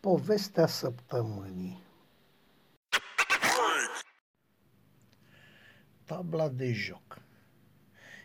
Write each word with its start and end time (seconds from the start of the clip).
Povestea 0.00 0.66
săptămânii 0.66 1.82
Tabla 6.04 6.48
de 6.48 6.72
joc 6.72 7.22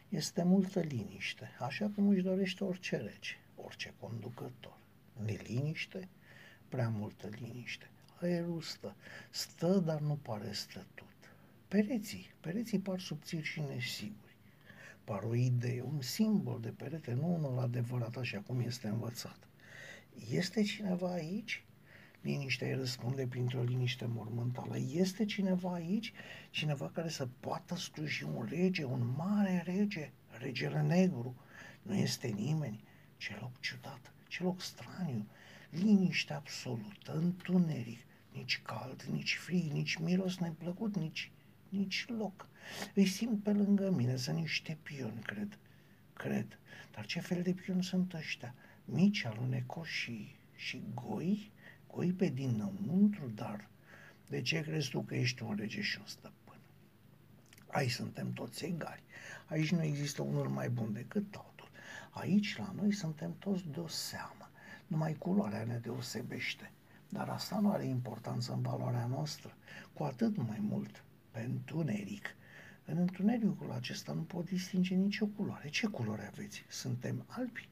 Este 0.10 0.44
multă 0.44 0.80
liniște, 0.80 1.56
așa 1.60 1.92
cum 1.96 2.08
își 2.08 2.22
dorește 2.22 2.64
orice 2.64 2.96
rege, 2.96 3.38
orice 3.56 3.94
conducător. 4.00 4.78
Neliniște, 5.24 6.10
prea 6.70 6.90
multă 6.90 7.28
liniște. 7.28 7.90
Aerul 8.22 8.62
stă, 8.62 8.96
stă, 9.30 9.80
dar 9.80 10.00
nu 10.00 10.20
pare 10.22 10.52
stătut. 10.52 11.34
Pereții, 11.68 12.34
pereții 12.40 12.80
par 12.80 13.00
subțiri 13.00 13.44
și 13.44 13.60
nesiguri. 13.60 14.36
Par 15.04 15.24
o 15.24 15.36
idee, 15.36 15.82
un 15.82 16.02
simbol 16.02 16.60
de 16.60 16.70
perete, 16.70 17.14
nu 17.14 17.34
unul 17.34 17.60
adevărat 17.60 18.16
așa 18.16 18.40
cum 18.40 18.60
este 18.60 18.88
învățat. 18.88 19.48
Este 20.30 20.64
cineva 20.64 21.12
aici? 21.12 21.66
Liniștea 22.22 22.68
îi 22.68 22.76
răspunde 22.76 23.28
printr-o 23.28 23.64
liniște 23.64 24.06
mormântală. 24.06 24.78
Este 24.78 25.26
cineva 25.26 25.74
aici? 25.74 26.14
Cineva 26.50 26.90
care 26.90 27.10
să 27.10 27.28
poată 27.40 27.76
sluji 27.76 28.24
un 28.24 28.46
rege, 28.50 28.84
un 28.84 29.14
mare 29.18 29.62
rege, 29.66 30.12
regele 30.30 30.82
negru. 30.82 31.36
Nu 31.82 31.96
este 31.96 32.28
nimeni. 32.28 32.84
Ce 33.18 33.38
loc 33.40 33.60
ciudat, 33.60 34.14
ce 34.28 34.44
loc 34.44 34.62
straniu. 34.62 35.28
Liniște 35.70 36.34
absolută, 36.34 37.16
întuneric. 37.16 38.00
Nici 38.32 38.62
cald, 38.62 39.02
nici 39.02 39.36
frig, 39.36 39.72
nici 39.72 39.96
miros 39.96 40.38
neplăcut, 40.38 40.96
nici, 40.96 41.32
nici 41.70 42.06
loc. 42.08 42.48
Îi 42.94 43.06
simt 43.06 43.44
pe 43.44 43.52
lângă 43.52 43.92
mine, 43.92 44.16
sunt 44.16 44.38
niște 44.38 44.78
pioni, 44.82 45.22
cred. 45.22 45.58
Cred. 46.14 46.60
Dar 46.92 47.06
ce 47.06 47.20
fel 47.20 47.42
de 47.42 47.54
pioni 47.54 47.84
sunt 47.84 48.14
ăștia? 48.14 48.56
Mici, 48.86 49.26
alunecoși 49.26 50.02
și, 50.02 50.36
și 50.56 50.84
goi? 50.94 51.52
Goi 51.88 52.12
pe 52.12 52.30
dinăuntru, 52.30 53.32
dar 53.36 53.68
de 54.28 54.42
ce 54.42 54.62
crezi 54.62 54.90
tu 54.90 55.02
că 55.02 55.16
ești 55.16 55.44
un 55.44 55.56
rege 55.56 55.82
și 55.82 55.98
un 56.00 56.06
stăpân? 56.06 56.58
Aici 57.68 57.92
suntem 57.92 58.34
toți 58.34 58.66
egali. 58.66 59.04
Aici 59.46 59.72
nu 59.72 59.84
există 59.84 60.22
unul 60.22 60.48
mai 60.48 60.70
bun 60.70 60.94
decât 60.94 61.36
altul. 61.36 61.70
Aici, 62.10 62.58
la 62.58 62.72
noi, 62.76 62.92
suntem 62.92 63.36
toți 63.40 63.68
de 63.68 63.80
o 63.80 63.88
seamă. 63.88 64.50
Numai 64.88 65.14
culoarea 65.14 65.64
ne 65.64 65.78
deosebește. 65.78 66.72
Dar 67.10 67.30
asta 67.30 67.60
nu 67.60 67.72
are 67.72 67.86
importanță 67.86 68.54
în 68.54 68.62
valoarea 68.62 69.06
noastră, 69.06 69.54
cu 69.94 70.04
atât 70.04 70.38
mai 70.38 70.60
mult 70.60 71.04
pe 71.32 71.40
întuneric. 71.40 72.36
În 72.86 72.98
întunericul 72.98 73.72
acesta 73.72 74.14
nu 74.14 74.22
pot 74.22 74.46
distinge 74.46 74.96
nicio 74.96 75.26
culoare. 75.26 75.70
Ce 75.70 75.88
culoare 75.88 76.28
aveți? 76.28 76.66
Suntem 76.70 77.26
albi, 77.28 77.70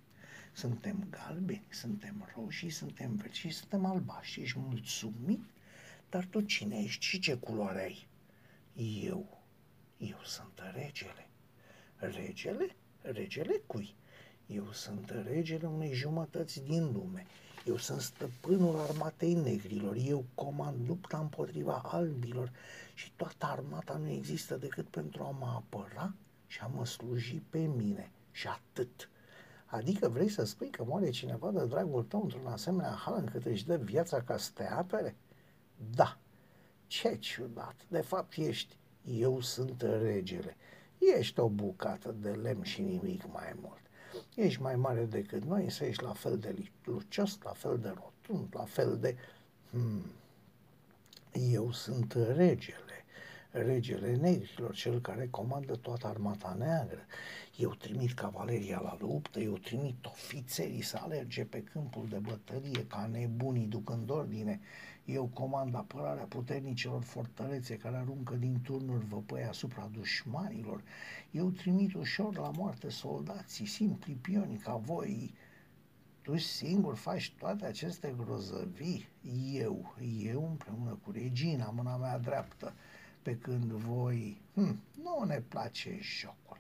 suntem 0.59 1.07
galbeni, 1.09 1.65
suntem 1.69 2.29
roșii, 2.35 2.69
suntem 2.69 3.15
verzi 3.15 3.37
și 3.37 3.49
suntem 3.49 3.85
albaștri. 3.85 4.41
Ești 4.41 4.59
mulțumit? 4.59 5.43
Dar 6.09 6.25
tu 6.25 6.41
cine 6.41 6.79
ești 6.79 7.05
și 7.05 7.19
ce 7.19 7.35
culoare 7.37 7.81
ai? 7.81 8.07
Eu. 9.03 9.41
Eu 9.97 10.19
sunt 10.23 10.61
regele. 10.73 11.27
Regele? 11.95 12.75
Regele 13.01 13.61
cui? 13.65 13.95
Eu 14.47 14.71
sunt 14.71 15.09
regele 15.25 15.67
unei 15.67 15.93
jumătăți 15.93 16.63
din 16.63 16.91
lume. 16.91 17.25
Eu 17.65 17.77
sunt 17.77 18.01
stăpânul 18.01 18.79
armatei 18.79 19.33
negrilor, 19.33 19.95
eu 19.95 20.25
comand 20.35 20.87
lupta 20.87 21.17
împotriva 21.17 21.81
albilor 21.85 22.51
și 22.93 23.11
toată 23.15 23.45
armata 23.45 23.97
nu 23.97 24.09
există 24.09 24.55
decât 24.55 24.87
pentru 24.87 25.23
a 25.23 25.29
mă 25.29 25.45
apăra 25.45 26.13
și 26.47 26.59
a 26.59 26.67
mă 26.67 26.85
sluji 26.85 27.41
pe 27.49 27.59
mine 27.59 28.09
și 28.31 28.47
atât. 28.47 29.09
Adică 29.69 30.09
vrei 30.09 30.29
să 30.29 30.43
spui 30.43 30.69
că 30.69 30.83
moare 30.83 31.09
cineva 31.09 31.51
de 31.51 31.65
dragul 31.65 32.03
tău 32.03 32.21
într-un 32.21 32.45
asemenea 32.45 32.91
hal 32.91 33.15
încât 33.17 33.45
își 33.45 33.65
dă 33.65 33.75
viața 33.77 34.21
ca 34.21 34.37
să 34.37 34.51
te 34.53 34.67
apere? 34.67 35.15
Da. 35.95 36.17
Ce 36.87 37.15
ciudat. 37.15 37.75
De 37.87 38.01
fapt 38.01 38.37
ești. 38.37 38.77
Eu 39.03 39.41
sunt 39.41 39.81
regele. 39.81 40.55
Ești 41.17 41.39
o 41.39 41.49
bucată 41.49 42.11
de 42.11 42.29
lemn 42.29 42.63
și 42.63 42.81
nimic 42.81 43.31
mai 43.31 43.55
mult. 43.61 43.81
Ești 44.35 44.61
mai 44.61 44.75
mare 44.75 45.05
decât 45.05 45.43
noi, 45.43 45.69
să 45.69 45.85
ești 45.85 46.03
la 46.03 46.13
fel 46.13 46.37
de 46.37 46.55
lucios, 46.83 47.37
la 47.43 47.51
fel 47.51 47.79
de 47.79 47.87
rotund, 47.87 48.47
la 48.51 48.63
fel 48.63 48.97
de... 48.97 49.15
Hmm. 49.69 50.05
Eu 51.31 51.71
sunt 51.71 52.13
regele, 52.13 52.98
regele 53.51 54.15
negrilor, 54.15 54.75
cel 54.75 55.01
care 55.01 55.27
comandă 55.31 55.75
toată 55.75 56.07
armata 56.07 56.55
neagră. 56.57 57.05
Eu 57.57 57.69
trimit 57.69 58.11
cavaleria 58.11 58.79
la 58.79 58.97
luptă, 58.99 59.39
eu 59.39 59.57
trimit 59.57 60.05
ofițerii 60.05 60.81
să 60.81 60.97
alerge 61.01 61.45
pe 61.45 61.63
câmpul 61.63 62.07
de 62.09 62.17
bătălie 62.17 62.85
ca 62.87 63.09
nebunii 63.11 63.65
ducând 63.65 64.09
ordine, 64.09 64.59
eu 65.05 65.25
comand 65.25 65.75
apărarea 65.75 66.23
puternicilor 66.23 67.03
fortărețe 67.03 67.77
care 67.77 67.95
aruncă 67.95 68.35
din 68.35 68.61
turnuri 68.63 69.05
văpăi 69.05 69.43
asupra 69.43 69.89
dușmanilor, 69.93 70.83
eu 71.31 71.49
trimit 71.49 71.93
ușor 71.93 72.37
la 72.37 72.51
moarte 72.55 72.89
soldații, 72.89 73.65
simpli 73.65 74.13
pioni 74.13 74.57
ca 74.57 74.75
voi, 74.75 75.33
tu 76.21 76.37
singur 76.37 76.95
faci 76.95 77.33
toate 77.37 77.65
aceste 77.65 78.15
grozăvii? 78.17 79.07
Eu, 79.53 79.95
eu 80.23 80.47
împreună 80.49 80.97
cu 81.03 81.11
regina, 81.11 81.69
mâna 81.69 81.97
mea 81.97 82.17
dreaptă, 82.17 82.73
pe 83.21 83.37
când 83.37 83.71
voi, 83.71 84.41
hm, 84.53 84.81
nu 85.03 85.23
ne 85.25 85.41
place 85.41 85.97
jocul. 86.01 86.57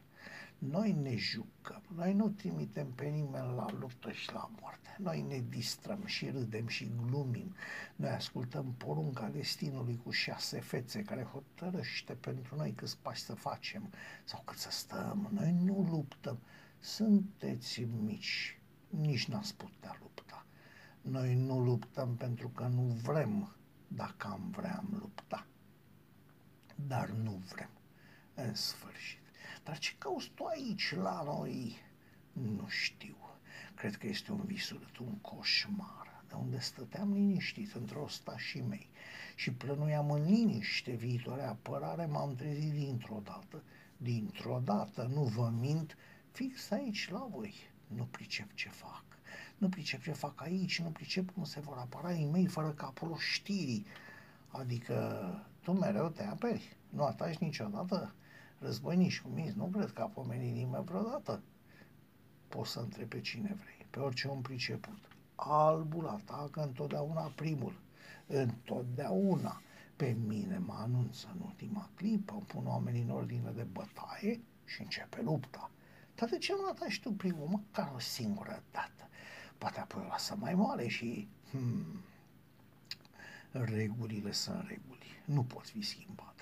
Noi 0.57 0.91
ne 0.91 1.15
jucăm, 1.15 1.81
noi 1.95 2.13
nu 2.13 2.29
trimitem 2.29 2.91
pe 2.91 3.05
nimeni 3.05 3.55
la 3.55 3.65
luptă 3.79 4.11
și 4.11 4.33
la 4.33 4.49
moarte. 4.61 4.95
Noi 4.97 5.21
ne 5.21 5.43
distrăm 5.49 6.05
și 6.05 6.29
râdem 6.29 6.67
și 6.67 6.91
glumim. 7.05 7.55
Noi 7.95 8.09
ascultăm 8.09 8.73
porunca 8.77 9.29
destinului 9.29 9.99
cu 10.03 10.11
șase 10.11 10.59
fețe 10.59 11.01
care 11.01 11.23
hotărăște 11.23 12.13
pentru 12.13 12.55
noi 12.55 12.71
câți 12.71 12.97
pași 13.01 13.21
să 13.21 13.33
facem 13.33 13.89
sau 14.23 14.41
cât 14.45 14.57
să 14.57 14.71
stăm. 14.71 15.29
Noi 15.31 15.55
nu 15.63 15.87
luptăm. 15.89 16.39
Sunteți 16.79 17.81
mici, 17.81 18.59
nici 18.89 19.27
n-ați 19.27 19.55
putea 19.55 19.97
lupta. 20.01 20.45
Noi 21.01 21.35
nu 21.35 21.59
luptăm 21.59 22.15
pentru 22.15 22.47
că 22.47 22.63
nu 22.63 22.81
vrem, 22.81 23.55
dacă 23.87 24.27
am 24.27 24.49
vrea 24.51 24.77
am 24.77 24.87
lupta. 24.91 25.08
Dar 26.89 27.09
nu 27.09 27.41
vrem. 27.53 27.69
În 28.33 28.53
sfârșit. 28.53 29.19
Dar 29.63 29.77
ce 29.77 29.95
cauți 29.97 30.31
tu 30.35 30.43
aici 30.43 30.95
la 30.95 31.23
noi? 31.23 31.77
Nu 32.31 32.67
știu. 32.67 33.17
Cred 33.75 33.95
că 33.95 34.07
este 34.07 34.31
un 34.31 34.43
vis 34.45 34.69
urât, 34.69 34.97
un 34.97 35.17
coșmar, 35.17 36.23
de 36.27 36.35
unde 36.35 36.59
stăteam 36.59 37.13
liniștit 37.13 37.73
într-o 37.73 38.07
și 38.37 38.61
mei 38.61 38.89
și 39.35 39.51
plănuiam 39.51 40.11
în 40.11 40.23
liniște 40.23 40.91
viitoare 40.91 41.43
apărare, 41.43 42.05
m-am 42.05 42.35
trezit 42.35 42.71
dintr-o 42.71 43.21
dată, 43.23 43.63
dintr-o 43.97 44.61
dată, 44.63 45.09
nu 45.13 45.23
vă 45.23 45.51
mint, 45.59 45.97
fix 46.31 46.71
aici 46.71 47.09
la 47.09 47.27
voi. 47.31 47.53
Nu 47.87 48.03
pricep 48.03 48.53
ce 48.53 48.69
fac. 48.69 49.03
Nu 49.57 49.69
pricep 49.69 50.01
ce 50.01 50.11
fac 50.11 50.41
aici, 50.41 50.81
nu 50.81 50.89
pricep 50.89 51.31
cum 51.31 51.43
se 51.43 51.59
vor 51.59 51.77
apăra 51.77 52.13
ei 52.13 52.25
mei 52.25 52.47
fără 52.47 52.71
capul 52.71 53.17
știrii. 53.17 53.85
Adică 54.47 55.33
tu 55.61 55.71
mereu 55.71 56.09
te 56.09 56.23
aperi, 56.23 56.77
nu 56.89 57.03
ataci 57.03 57.37
niciodată 57.37 58.13
războinici 58.59 59.21
minți, 59.33 59.57
nu 59.57 59.65
cred 59.65 59.91
că 59.91 60.01
a 60.01 60.05
pomenit 60.05 60.53
nimeni 60.53 60.83
vreodată. 60.83 61.41
Poți 62.47 62.71
să 62.71 62.79
întrebi 62.79 63.07
pe 63.15 63.21
cine 63.21 63.57
vrei, 63.61 63.85
pe 63.89 63.99
orice 63.99 64.27
om 64.27 64.41
priceput. 64.41 64.97
Albul 65.35 66.07
atacă 66.07 66.61
întotdeauna 66.61 67.31
primul. 67.35 67.73
Întotdeauna. 68.27 69.61
Pe 69.95 70.17
mine 70.27 70.57
mă 70.57 70.73
anunță 70.77 71.27
în 71.33 71.41
ultima 71.45 71.89
clipă, 71.95 72.33
îmi 72.33 72.41
pun 72.41 72.67
oamenii 72.67 73.01
în 73.01 73.09
ordine 73.09 73.51
de 73.55 73.63
bătaie 73.63 74.41
și 74.65 74.81
începe 74.81 75.21
lupta. 75.21 75.71
Dar 76.15 76.29
de 76.29 76.37
ce 76.37 76.53
nu 76.53 76.67
ataci 76.69 76.99
tu 76.99 77.11
primul, 77.11 77.47
măcar 77.47 77.91
o 77.95 77.99
singură 77.99 78.63
dată? 78.71 79.09
Poate 79.57 79.79
apoi 79.79 80.03
o 80.05 80.07
lasă 80.07 80.35
mai 80.39 80.53
moare 80.53 80.87
și... 80.87 81.27
Hmm, 81.51 82.01
regulile 83.51 84.31
sunt 84.31 84.67
reguli, 84.67 85.21
nu 85.25 85.43
pot 85.43 85.67
fi 85.67 85.81
schimbate. 85.81 86.38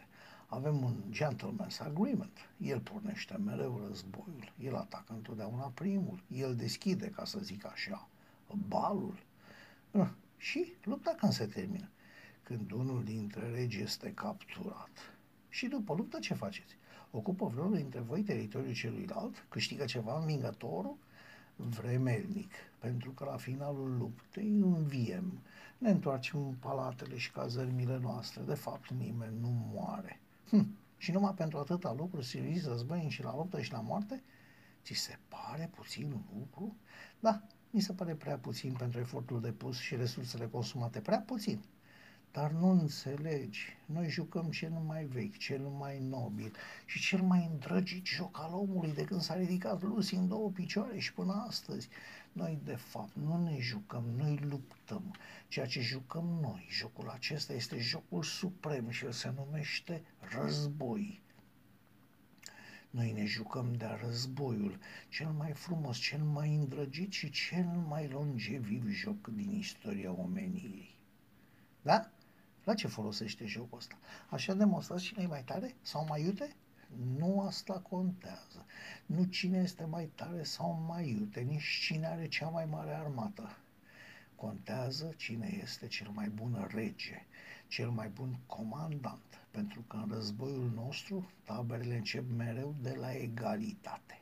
Avem 0.50 0.84
un 0.84 0.96
gentleman's 1.12 1.80
agreement. 1.80 2.50
El 2.58 2.80
pornește 2.80 3.38
mereu 3.38 3.82
războiul, 3.88 4.52
el 4.60 4.76
atacă 4.76 5.14
întotdeauna 5.14 5.72
primul, 5.74 6.24
el 6.28 6.56
deschide, 6.56 7.10
ca 7.10 7.26
să 7.26 7.40
zic 7.40 7.66
așa, 7.66 8.08
balul. 8.68 9.20
Ah, 9.92 10.10
și 10.38 10.74
lupta 10.84 11.16
când 11.20 11.32
se 11.32 11.46
termină? 11.46 11.90
Când 12.44 12.72
unul 12.72 13.04
dintre 13.04 13.52
regi 13.52 13.82
este 13.82 14.12
capturat. 14.14 15.16
Și 15.50 15.68
după 15.68 15.94
luptă 15.94 16.20
ce 16.20 16.34
faceți? 16.34 16.78
Ocupă 17.12 17.46
vreunul 17.46 17.76
dintre 17.76 18.00
voi 18.00 18.24
teritoriul 18.24 18.74
celuilalt? 18.74 19.46
Câștigă 19.50 19.86
ceva 19.86 20.20
învingătorul? 20.20 20.98
Vremelnic, 21.56 22.52
pentru 22.80 23.12
că 23.12 23.26
la 23.26 23.38
finalul 23.38 23.98
luptei 23.98 24.48
înviem. 24.48 25.40
Ne 25.78 25.90
întoarcem 25.90 26.40
în 26.40 26.54
palatele 26.60 27.18
și 27.18 27.32
cazărmile 27.32 28.00
noastre. 28.02 28.42
De 28.42 28.54
fapt, 28.54 28.90
nimeni 28.90 29.40
nu 29.40 29.70
moare. 29.74 30.20
Hm. 30.50 30.78
Și 30.98 31.12
numai 31.12 31.34
pentru 31.34 31.58
atâta 31.58 31.94
lucru 31.98 32.22
siliți 32.22 32.68
războinici 32.68 33.12
și 33.12 33.24
la 33.24 33.36
luptă 33.36 33.62
și 33.62 33.72
la 33.72 33.82
moarte? 33.82 34.24
Ți 34.84 34.94
se 34.94 35.20
pare 35.28 35.70
puțin 35.76 36.22
lucru? 36.34 36.76
Da, 37.20 37.42
Mi 37.70 37.82
se 37.82 37.94
pare 37.94 38.16
prea 38.16 38.38
puțin 38.38 38.74
pentru 38.74 39.00
efortul 39.00 39.42
depus 39.42 39.78
și 39.78 39.96
resursele 39.96 40.48
consumate, 40.48 41.00
prea 41.00 41.20
puțin. 41.20 41.64
Dar 42.32 42.52
nu 42.52 42.70
înțelegi, 42.70 43.78
noi 43.86 44.10
jucăm 44.10 44.50
cel 44.50 44.72
mai 44.72 45.06
vechi, 45.06 45.38
cel 45.38 45.62
mai 45.62 46.00
nobil 46.00 46.56
și 46.86 47.00
cel 47.00 47.22
mai 47.22 47.50
îndrăgit 47.52 48.06
joc 48.06 48.40
al 48.40 48.54
omului 48.54 48.94
de 48.94 49.04
când 49.04 49.22
s-a 49.22 49.36
ridicat 49.36 49.82
Lucy 49.82 50.16
în 50.16 50.28
două 50.28 50.50
picioare 50.50 50.98
și 50.98 51.14
până 51.14 51.46
astăzi. 51.48 51.90
Noi, 52.32 52.60
de 52.64 52.76
fapt, 52.76 53.16
nu 53.16 53.44
ne 53.44 53.58
jucăm, 53.60 54.04
noi 54.18 54.40
luptăm. 54.50 55.16
Ceea 55.48 55.66
ce 55.66 55.82
jucăm 55.82 56.38
noi, 56.42 56.68
jocul 56.70 57.10
acesta 57.10 57.54
este 57.54 57.78
jocul 57.78 58.24
suprem 58.24 58.90
și 58.90 59.06
el 59.06 59.12
se 59.12 59.34
numește 59.36 60.04
război. 60.20 61.22
Noi 62.90 63.12
ne 63.12 63.26
jucăm 63.26 63.74
de 63.74 63.86
războiul, 64.02 64.80
cel 65.10 65.30
mai 65.30 65.52
frumos, 65.54 65.98
cel 65.98 66.24
mai 66.24 66.56
îndrăgit 66.56 67.12
și 67.12 67.30
cel 67.30 67.66
mai 67.88 68.08
longeviv 68.08 68.88
joc 68.88 69.28
din 69.28 69.52
istoria 69.52 70.12
omeniei. 70.12 70.96
Da? 71.82 72.12
La 72.68 72.74
ce 72.74 72.88
folosește 72.88 73.46
jocul 73.46 73.78
ăsta? 73.78 73.98
Așa 74.30 74.54
demonstrați 74.54 75.04
cine 75.04 75.24
e 75.24 75.28
mai 75.28 75.44
tare 75.44 75.76
sau 75.82 76.06
mai 76.10 76.22
iute? 76.22 76.56
Nu 77.18 77.42
asta 77.42 77.80
contează. 77.80 78.66
Nu 79.06 79.24
cine 79.24 79.58
este 79.58 79.86
mai 79.86 80.10
tare 80.16 80.44
sau 80.44 80.84
mai 80.88 81.10
iute, 81.10 81.40
nici 81.40 81.80
cine 81.86 82.08
are 82.08 82.28
cea 82.28 82.48
mai 82.48 82.66
mare 82.66 82.94
armată. 82.94 83.58
Contează 84.36 85.14
cine 85.18 85.60
este 85.62 85.88
cel 85.88 86.10
mai 86.14 86.30
bun 86.30 86.68
rege, 86.74 87.26
cel 87.68 87.90
mai 87.90 88.10
bun 88.10 88.38
comandant, 88.46 89.42
pentru 89.52 89.82
că 89.88 89.96
în 89.96 90.10
războiul 90.12 90.72
nostru 90.76 91.30
taberele 91.44 91.96
încep 91.96 92.26
mereu 92.36 92.76
de 92.82 92.96
la 93.00 93.14
egalitate. 93.14 94.22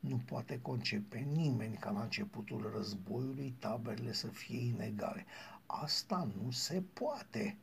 Nu 0.00 0.16
poate 0.16 0.60
concepe 0.60 1.18
nimeni 1.18 1.76
ca 1.76 1.90
la 1.90 2.02
începutul 2.02 2.72
războiului 2.74 3.54
taberele 3.58 4.12
să 4.12 4.26
fie 4.26 4.60
inegale. 4.60 5.26
Asta 5.66 6.28
nu 6.42 6.50
se 6.50 6.82
poate. 6.92 7.56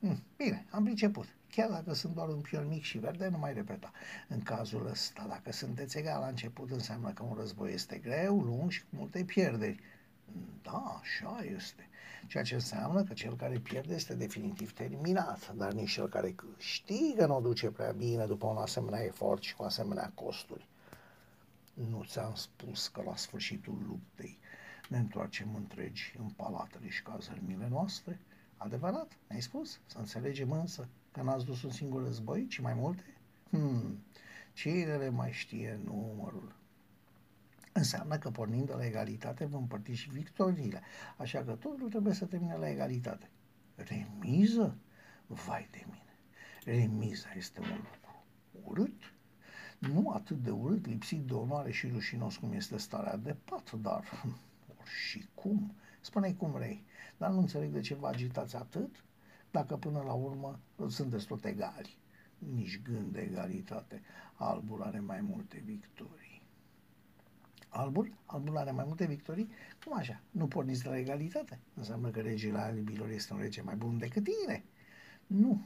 Hm, 0.00 0.22
bine, 0.36 0.66
am 0.70 0.84
priceput. 0.84 1.28
Chiar 1.50 1.70
dacă 1.70 1.92
sunt 1.92 2.14
doar 2.14 2.28
un 2.28 2.40
pion 2.40 2.68
mic 2.68 2.82
și 2.82 2.98
verde, 2.98 3.28
nu 3.28 3.38
mai 3.38 3.52
repeta. 3.52 3.92
În 4.28 4.40
cazul 4.40 4.86
ăsta, 4.86 5.26
dacă 5.28 5.52
sunteți 5.52 5.98
egal 5.98 6.20
la 6.20 6.26
început, 6.26 6.70
înseamnă 6.70 7.10
că 7.12 7.22
un 7.22 7.34
război 7.34 7.72
este 7.72 7.98
greu, 7.98 8.40
lung 8.40 8.70
și 8.70 8.80
cu 8.80 8.88
multe 8.90 9.24
pierderi. 9.24 9.80
Da, 10.62 11.00
așa 11.00 11.44
este. 11.56 11.88
Ceea 12.26 12.42
ce 12.42 12.54
înseamnă 12.54 13.02
că 13.02 13.12
cel 13.12 13.36
care 13.36 13.58
pierde 13.58 13.94
este 13.94 14.14
definitiv 14.14 14.72
terminat, 14.72 15.54
dar 15.56 15.72
nici 15.72 15.92
cel 15.92 16.08
care 16.08 16.30
câștigă 16.30 17.26
nu 17.26 17.36
o 17.36 17.40
duce 17.40 17.70
prea 17.70 17.92
bine 17.92 18.26
după 18.26 18.46
un 18.46 18.56
asemenea 18.56 19.04
efort 19.04 19.42
și 19.42 19.54
cu 19.54 19.62
asemenea 19.62 20.12
costuri. 20.14 20.68
Nu 21.74 22.04
ți-am 22.04 22.34
spus 22.34 22.88
că 22.88 23.02
la 23.06 23.16
sfârșitul 23.16 23.84
luptei 23.86 24.38
ne 24.88 24.98
întoarcem 24.98 25.54
întregi 25.54 26.14
în 26.18 26.28
palatele 26.28 26.88
și 26.88 27.02
cazărmile 27.02 27.68
noastre? 27.68 28.20
Adevărat, 28.62 29.18
ai 29.28 29.40
spus? 29.40 29.80
Să 29.86 29.98
înțelegem 29.98 30.52
însă 30.52 30.88
că 31.12 31.22
n-ați 31.22 31.44
dus 31.44 31.62
un 31.62 31.70
singur 31.70 32.02
război, 32.02 32.46
ci 32.46 32.60
mai 32.60 32.74
multe? 32.74 33.04
Hmm, 33.50 34.04
cine 34.52 34.96
le 34.96 35.08
mai 35.08 35.32
știe 35.32 35.80
numărul? 35.84 36.52
Înseamnă 37.72 38.18
că 38.18 38.30
pornind 38.30 38.66
de 38.66 38.72
la 38.72 38.86
egalitate 38.86 39.44
vom 39.44 39.60
împărți 39.60 39.90
și 39.90 40.10
victoriile, 40.10 40.82
așa 41.16 41.44
că 41.44 41.52
totul 41.52 41.88
trebuie 41.88 42.14
să 42.14 42.24
termine 42.24 42.56
la 42.56 42.70
egalitate. 42.70 43.30
Remiză? 43.74 44.76
Vai 45.26 45.68
de 45.70 45.84
mine! 45.86 46.16
Remiza 46.64 47.28
este 47.36 47.60
un 47.60 47.68
lucru 47.76 48.24
urât, 48.64 49.14
nu 49.78 50.10
atât 50.10 50.42
de 50.42 50.50
urât, 50.50 50.86
lipsit 50.86 51.20
de 51.20 51.32
onoare 51.32 51.70
și 51.70 51.88
rușinos 51.88 52.36
cum 52.36 52.52
este 52.52 52.76
starea 52.76 53.16
de 53.16 53.36
pat, 53.44 53.72
dar 53.72 54.04
și 55.06 55.28
cum? 55.34 55.74
Spune-i 56.00 56.36
cum 56.36 56.50
vrei, 56.50 56.84
dar 57.20 57.30
nu 57.30 57.38
înțeleg 57.38 57.72
de 57.72 57.80
ce 57.80 57.94
vă 57.94 58.06
agitați 58.06 58.56
atât 58.56 59.04
dacă 59.50 59.76
până 59.76 60.02
la 60.02 60.12
urmă 60.12 60.60
sunteți 60.88 61.26
tot 61.26 61.44
egali. 61.44 61.98
Nici 62.38 62.82
gând 62.82 63.12
de 63.12 63.20
egalitate. 63.20 64.02
Albul 64.34 64.82
are 64.82 65.00
mai 65.00 65.20
multe 65.20 65.62
victorii. 65.64 66.42
Albul? 67.68 68.12
Albul 68.26 68.56
are 68.56 68.70
mai 68.70 68.84
multe 68.86 69.06
victorii? 69.06 69.50
Cum 69.84 69.96
așa? 69.96 70.20
Nu 70.30 70.46
porniți 70.46 70.82
de 70.82 70.88
la 70.88 70.98
egalitate? 70.98 71.58
Înseamnă 71.74 72.10
că 72.10 72.20
regele 72.20 72.58
albilor 72.58 73.08
este 73.08 73.32
un 73.32 73.38
rege 73.38 73.62
mai 73.62 73.76
bun 73.76 73.98
decât 73.98 74.24
tine? 74.24 74.64
Nu, 75.26 75.64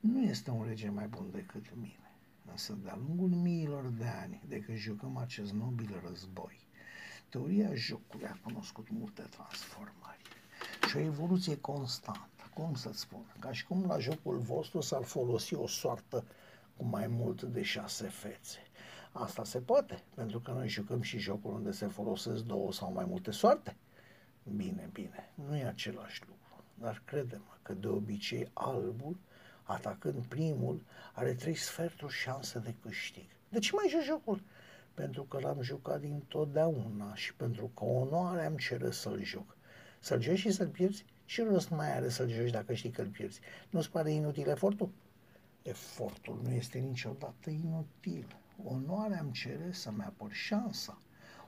nu 0.00 0.22
este 0.22 0.50
un 0.50 0.64
rege 0.64 0.90
mai 0.90 1.06
bun 1.06 1.30
decât 1.32 1.74
mine. 1.74 2.10
Însă 2.50 2.78
de-a 2.82 2.96
lungul 3.06 3.28
miilor 3.28 3.86
de 3.86 4.06
ani 4.06 4.42
de 4.48 4.60
când 4.60 4.78
jucăm 4.78 5.16
acest 5.16 5.52
nobil 5.52 6.00
război, 6.06 6.66
teoria 7.28 7.74
jocului 7.74 8.26
a 8.26 8.38
cunoscut 8.42 8.90
multe 8.90 9.22
transformări 9.22 10.35
și 10.86 10.96
o 10.96 11.00
evoluție 11.00 11.60
constantă 11.60 12.20
cum 12.56 12.74
să-ți 12.74 13.00
spun, 13.00 13.24
ca 13.38 13.52
și 13.52 13.66
cum 13.66 13.86
la 13.86 13.98
jocul 13.98 14.38
vostru 14.38 14.80
s-ar 14.80 15.02
folosi 15.02 15.54
o 15.54 15.66
soartă 15.66 16.24
cu 16.76 16.84
mai 16.84 17.06
mult 17.06 17.42
de 17.42 17.62
șase 17.62 18.08
fețe. 18.08 18.58
Asta 19.12 19.44
se 19.44 19.58
poate, 19.58 20.02
pentru 20.14 20.40
că 20.40 20.50
noi 20.50 20.68
jucăm 20.68 21.02
și 21.02 21.18
jocul 21.18 21.54
unde 21.54 21.70
se 21.70 21.86
folosesc 21.86 22.42
două 22.42 22.72
sau 22.72 22.92
mai 22.92 23.04
multe 23.04 23.30
soarte. 23.30 23.76
Bine, 24.56 24.88
bine, 24.92 25.30
nu 25.34 25.56
e 25.56 25.64
același 25.64 26.22
lucru, 26.28 26.64
dar 26.74 27.02
credem 27.04 27.42
că 27.62 27.72
de 27.72 27.86
obicei 27.86 28.50
albul, 28.52 29.16
atacând 29.62 30.24
primul, 30.24 30.82
are 31.12 31.34
trei 31.34 31.54
sferturi 31.54 32.12
șanse 32.12 32.58
de 32.58 32.74
câștig. 32.82 33.26
De 33.48 33.58
ce 33.58 33.70
mai 33.74 33.88
joc 33.88 34.02
jocul? 34.02 34.42
Pentru 34.94 35.22
că 35.22 35.38
l-am 35.40 35.62
jucat 35.62 36.00
din 36.00 36.22
totdeauna 36.28 37.14
și 37.14 37.34
pentru 37.34 37.70
că 37.74 37.84
onoarea 37.84 38.46
îmi 38.46 38.58
cere 38.58 38.90
să-l 38.90 39.22
joc. 39.22 39.55
Să-l 40.06 40.20
joci 40.20 40.38
și 40.38 40.50
să-l 40.50 40.68
pierzi 40.68 41.04
ce 41.24 41.44
rost 41.44 41.70
mai 41.70 41.96
are 41.96 42.08
să-l 42.08 42.28
joci 42.28 42.50
dacă 42.50 42.74
știi 42.74 42.90
că 42.90 43.00
îl 43.00 43.08
pierzi? 43.08 43.40
Nu-ți 43.70 43.90
pare 43.90 44.10
inutil 44.10 44.48
efortul? 44.48 44.90
Efortul 45.62 46.40
nu 46.42 46.50
este 46.50 46.78
niciodată 46.78 47.50
inutil. 47.50 48.36
Onoarea 48.64 49.20
îmi 49.20 49.32
cere 49.32 49.72
să-mi 49.72 50.02
apăr 50.02 50.32
șansa. 50.32 50.98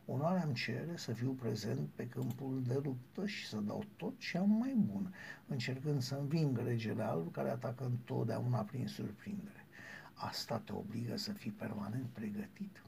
Onoarea 0.07 0.43
îmi 0.45 0.55
cere 0.55 0.97
să 0.97 1.13
fiu 1.13 1.31
prezent 1.31 1.89
pe 1.95 2.07
câmpul 2.07 2.63
de 2.67 2.81
luptă 2.83 3.27
și 3.27 3.47
să 3.47 3.57
dau 3.57 3.85
tot 3.97 4.19
ce 4.19 4.39
am 4.39 4.51
mai 4.51 4.75
bun, 4.77 5.15
încercând 5.47 6.03
să 6.03 6.15
înving 6.15 6.61
regele 6.65 7.03
alb 7.03 7.33
care 7.33 7.51
atacă 7.51 7.85
întotdeauna 7.85 8.61
prin 8.61 8.87
surprindere. 8.87 9.67
Asta 10.15 10.59
te 10.59 10.73
obligă 10.73 11.17
să 11.17 11.33
fii 11.33 11.51
permanent 11.51 12.07
pregătit. 12.13 12.83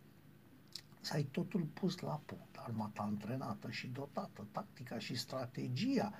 Să 1.01 1.15
ai 1.15 1.23
totul 1.23 1.63
pus 1.63 1.99
la 1.99 2.21
punct, 2.25 2.57
armata 2.57 3.03
antrenată 3.03 3.71
și 3.71 3.87
dotată, 3.87 4.47
tactica 4.53 4.99
și 4.99 5.15
strategia, 5.15 6.13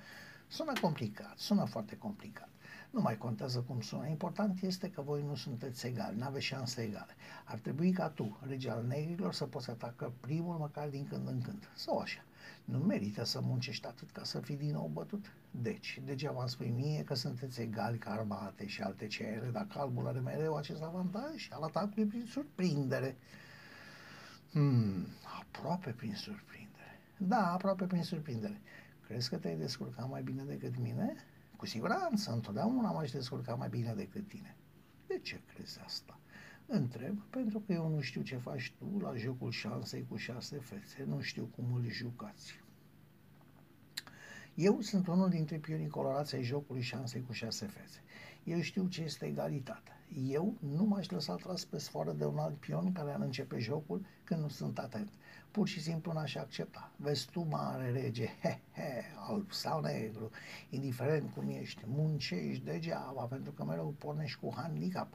Sună 0.51 0.73
complicat, 0.81 1.37
sună 1.37 1.65
foarte 1.65 1.97
complicat. 1.97 2.49
Nu 2.89 3.01
mai 3.01 3.17
contează 3.17 3.59
cum 3.59 3.81
sună. 3.81 4.07
Important 4.07 4.61
este 4.61 4.89
că 4.89 5.01
voi 5.01 5.23
nu 5.23 5.35
sunteți 5.35 5.87
egali, 5.87 6.17
nu 6.17 6.25
aveți 6.25 6.45
șanse 6.45 6.81
egale. 6.81 7.15
Ar 7.45 7.57
trebui 7.59 7.91
ca 7.91 8.09
tu, 8.09 8.39
rege 8.47 8.69
al 8.69 8.85
negrilor, 8.85 9.33
să 9.33 9.45
poți 9.45 9.69
ataca 9.69 10.13
primul 10.19 10.57
măcar 10.57 10.87
din 10.87 11.07
când 11.07 11.27
în 11.27 11.41
când. 11.41 11.69
Sau 11.75 11.97
așa. 11.97 12.23
Nu 12.65 12.77
merită 12.77 13.23
să 13.23 13.41
muncești 13.41 13.87
atât 13.87 14.11
ca 14.11 14.23
să 14.23 14.39
fii 14.39 14.57
din 14.57 14.71
nou 14.71 14.89
bătut. 14.93 15.33
Deci, 15.51 16.01
degeaba 16.05 16.39
îmi 16.39 16.49
spui 16.49 16.69
mie 16.69 17.03
că 17.03 17.13
sunteți 17.13 17.61
egali 17.61 17.97
ca 17.97 18.11
armate 18.11 18.67
și 18.67 18.81
alte 18.81 19.07
cere, 19.07 19.49
dacă 19.51 19.79
albul 19.79 20.07
are 20.07 20.19
mereu 20.19 20.55
acest 20.55 20.81
avantaj 20.81 21.47
al 21.51 21.63
atacului 21.63 22.05
prin 22.05 22.25
surprindere. 22.25 23.17
Hmm, 24.51 25.05
aproape 25.39 25.91
prin 25.91 26.15
surprindere. 26.15 26.99
Da, 27.17 27.51
aproape 27.51 27.85
prin 27.85 28.03
surprindere. 28.03 28.61
Crezi 29.05 29.29
că 29.29 29.37
te-ai 29.37 29.57
descurcat 29.57 30.09
mai 30.09 30.23
bine 30.23 30.43
decât 30.43 30.77
mine? 30.77 31.15
Cu 31.55 31.65
siguranță, 31.65 32.31
întotdeauna 32.31 32.91
m-aș 32.91 33.11
descurca 33.11 33.55
mai 33.55 33.69
bine 33.69 33.93
decât 33.93 34.27
tine. 34.27 34.55
De 35.07 35.19
ce 35.19 35.41
crezi 35.53 35.79
asta? 35.85 36.19
Întreb, 36.65 37.17
pentru 37.29 37.59
că 37.59 37.73
eu 37.73 37.87
nu 37.87 38.01
știu 38.01 38.21
ce 38.21 38.37
faci 38.37 38.73
tu 38.77 38.99
la 38.99 39.15
jocul 39.15 39.51
șansei 39.51 40.05
cu 40.07 40.15
șase 40.15 40.57
fețe, 40.57 41.03
nu 41.03 41.21
știu 41.21 41.45
cum 41.55 41.73
îl 41.73 41.89
jucați. 41.89 42.63
Eu 44.55 44.81
sunt 44.81 45.07
unul 45.07 45.29
dintre 45.29 45.57
pionii 45.57 45.87
colorați 45.87 46.35
ai 46.35 46.43
jocului 46.43 46.81
șansei 46.81 47.23
cu 47.23 47.31
șase 47.31 47.65
fețe. 47.65 47.99
Eu 48.43 48.61
știu 48.61 48.87
ce 48.87 49.01
este 49.01 49.25
egalitatea. 49.25 50.00
Eu 50.15 50.57
nu 50.59 50.83
m-aș 50.83 51.09
lăsa 51.09 51.35
tras 51.35 51.65
pe 51.65 51.77
sfoară 51.77 52.11
de 52.11 52.25
un 52.25 52.37
alt 52.37 52.57
pion 52.57 52.91
care 52.91 53.11
ar 53.11 53.19
începe 53.19 53.59
jocul 53.59 54.05
când 54.23 54.41
nu 54.41 54.47
sunt 54.47 54.79
atent. 54.79 55.09
Pur 55.51 55.67
și 55.67 55.81
simplu 55.81 56.11
n-aș 56.11 56.35
accepta. 56.35 56.91
Vezi 56.95 57.29
tu, 57.29 57.47
mare 57.49 57.91
rege, 57.91 58.25
he, 58.41 58.59
he, 58.73 59.03
alb 59.27 59.51
sau 59.51 59.81
negru, 59.81 60.29
indiferent 60.69 61.33
cum 61.33 61.49
ești, 61.49 61.83
muncești 61.85 62.63
degeaba 62.63 63.23
pentru 63.23 63.51
că 63.51 63.63
mereu 63.63 63.95
pornești 63.97 64.39
cu 64.39 64.53
handicap. 64.55 65.07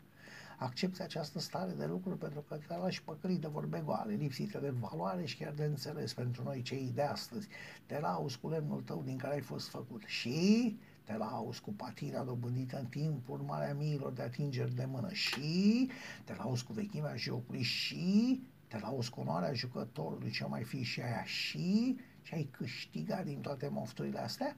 Accepti 0.59 1.03
această 1.03 1.39
stare 1.39 1.73
de 1.73 1.87
lucruri 1.87 2.19
pentru 2.19 2.41
că 2.41 2.59
te 2.69 2.77
lași 2.77 3.03
păcălit 3.03 3.41
de 3.41 3.47
vorbe 3.47 3.83
goale, 3.85 4.15
lipsite 4.15 4.59
de 4.59 4.71
valoare 4.71 5.25
și 5.25 5.37
chiar 5.37 5.53
de 5.53 5.65
înțeles 5.65 6.15
pentru 6.15 6.43
noi 6.43 6.63
cei 6.63 6.93
de 6.95 7.03
astăzi. 7.03 7.49
Te 7.87 8.01
lauzi 8.01 8.39
cu 8.39 8.49
lemnul 8.49 8.83
tău 8.83 9.03
din 9.03 9.17
care 9.17 9.35
ai 9.35 9.41
fost 9.41 9.69
făcut 9.69 10.03
și 10.07 10.79
te 11.07 11.17
lauzi 11.17 11.61
cu 11.61 11.73
patina 11.73 12.23
dobândită 12.23 12.79
în 12.79 12.87
timp 12.87 13.29
urmarea 13.29 13.75
miilor 13.75 14.13
de 14.13 14.23
atingeri 14.23 14.75
de 14.75 14.85
mână 14.85 15.13
și 15.13 15.91
te 16.25 16.35
lauzi 16.35 16.65
cu 16.65 16.73
vechimea 16.73 17.17
jocului 17.17 17.63
și 17.63 18.43
te 18.69 18.79
lauzi 18.79 19.11
cu 19.11 19.21
onoarea 19.21 19.53
jucătorului 19.53 20.31
ce 20.31 20.45
mai 20.45 20.63
fi 20.65 20.83
și 20.83 21.01
aia 21.01 21.25
și 21.25 21.97
Ce 22.27 22.35
ai 22.35 22.49
câștigat 22.51 23.25
din 23.25 23.41
toate 23.41 23.69
mofturile 23.69 24.19
astea? 24.19 24.57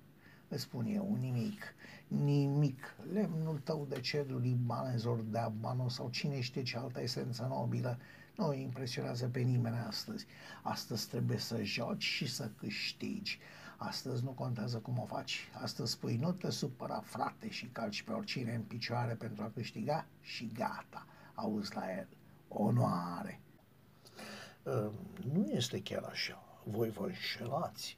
Îți 0.49 0.63
spun 0.63 0.87
eu, 0.87 1.17
nimic, 1.21 1.63
nimic. 2.07 2.97
Lemnul 3.13 3.59
tău 3.59 3.87
de 3.89 4.01
cedru 4.01 4.39
libanez, 4.39 5.05
ori 5.05 5.31
de 5.31 5.39
abano 5.39 5.89
sau 5.89 6.09
cine 6.09 6.41
știe 6.41 6.63
ce 6.63 6.77
altă 6.77 7.01
esență 7.01 7.47
nobilă 7.49 7.99
nu 8.37 8.47
îi 8.47 8.63
impresionează 8.63 9.29
pe 9.29 9.41
nimeni 9.41 9.77
astăzi. 9.77 10.27
Astăzi 10.63 11.09
trebuie 11.09 11.39
să 11.39 11.63
joci 11.63 12.03
și 12.03 12.27
să 12.27 12.51
câștigi. 12.59 13.39
Astăzi 13.81 14.25
nu 14.25 14.31
contează 14.31 14.79
cum 14.79 14.99
o 14.99 15.05
faci. 15.05 15.51
Astăzi 15.63 15.93
spui 15.93 16.17
nu 16.17 16.33
te 16.33 16.51
supăra 16.51 17.01
frate 17.01 17.49
și 17.49 17.67
calci 17.67 18.03
pe 18.03 18.13
oricine 18.13 18.55
în 18.55 18.63
picioare 18.63 19.15
pentru 19.15 19.43
a 19.45 19.51
câștiga 19.55 20.07
și 20.21 20.51
gata. 20.55 21.07
Auzi 21.35 21.75
la 21.75 21.97
el. 21.97 22.09
Onoare. 22.49 23.41
Uh, 24.63 24.91
nu 25.33 25.47
este 25.51 25.83
chiar 25.83 26.03
așa. 26.03 26.43
Voi 26.65 26.91
vă 26.91 27.07
înșelați. 27.07 27.97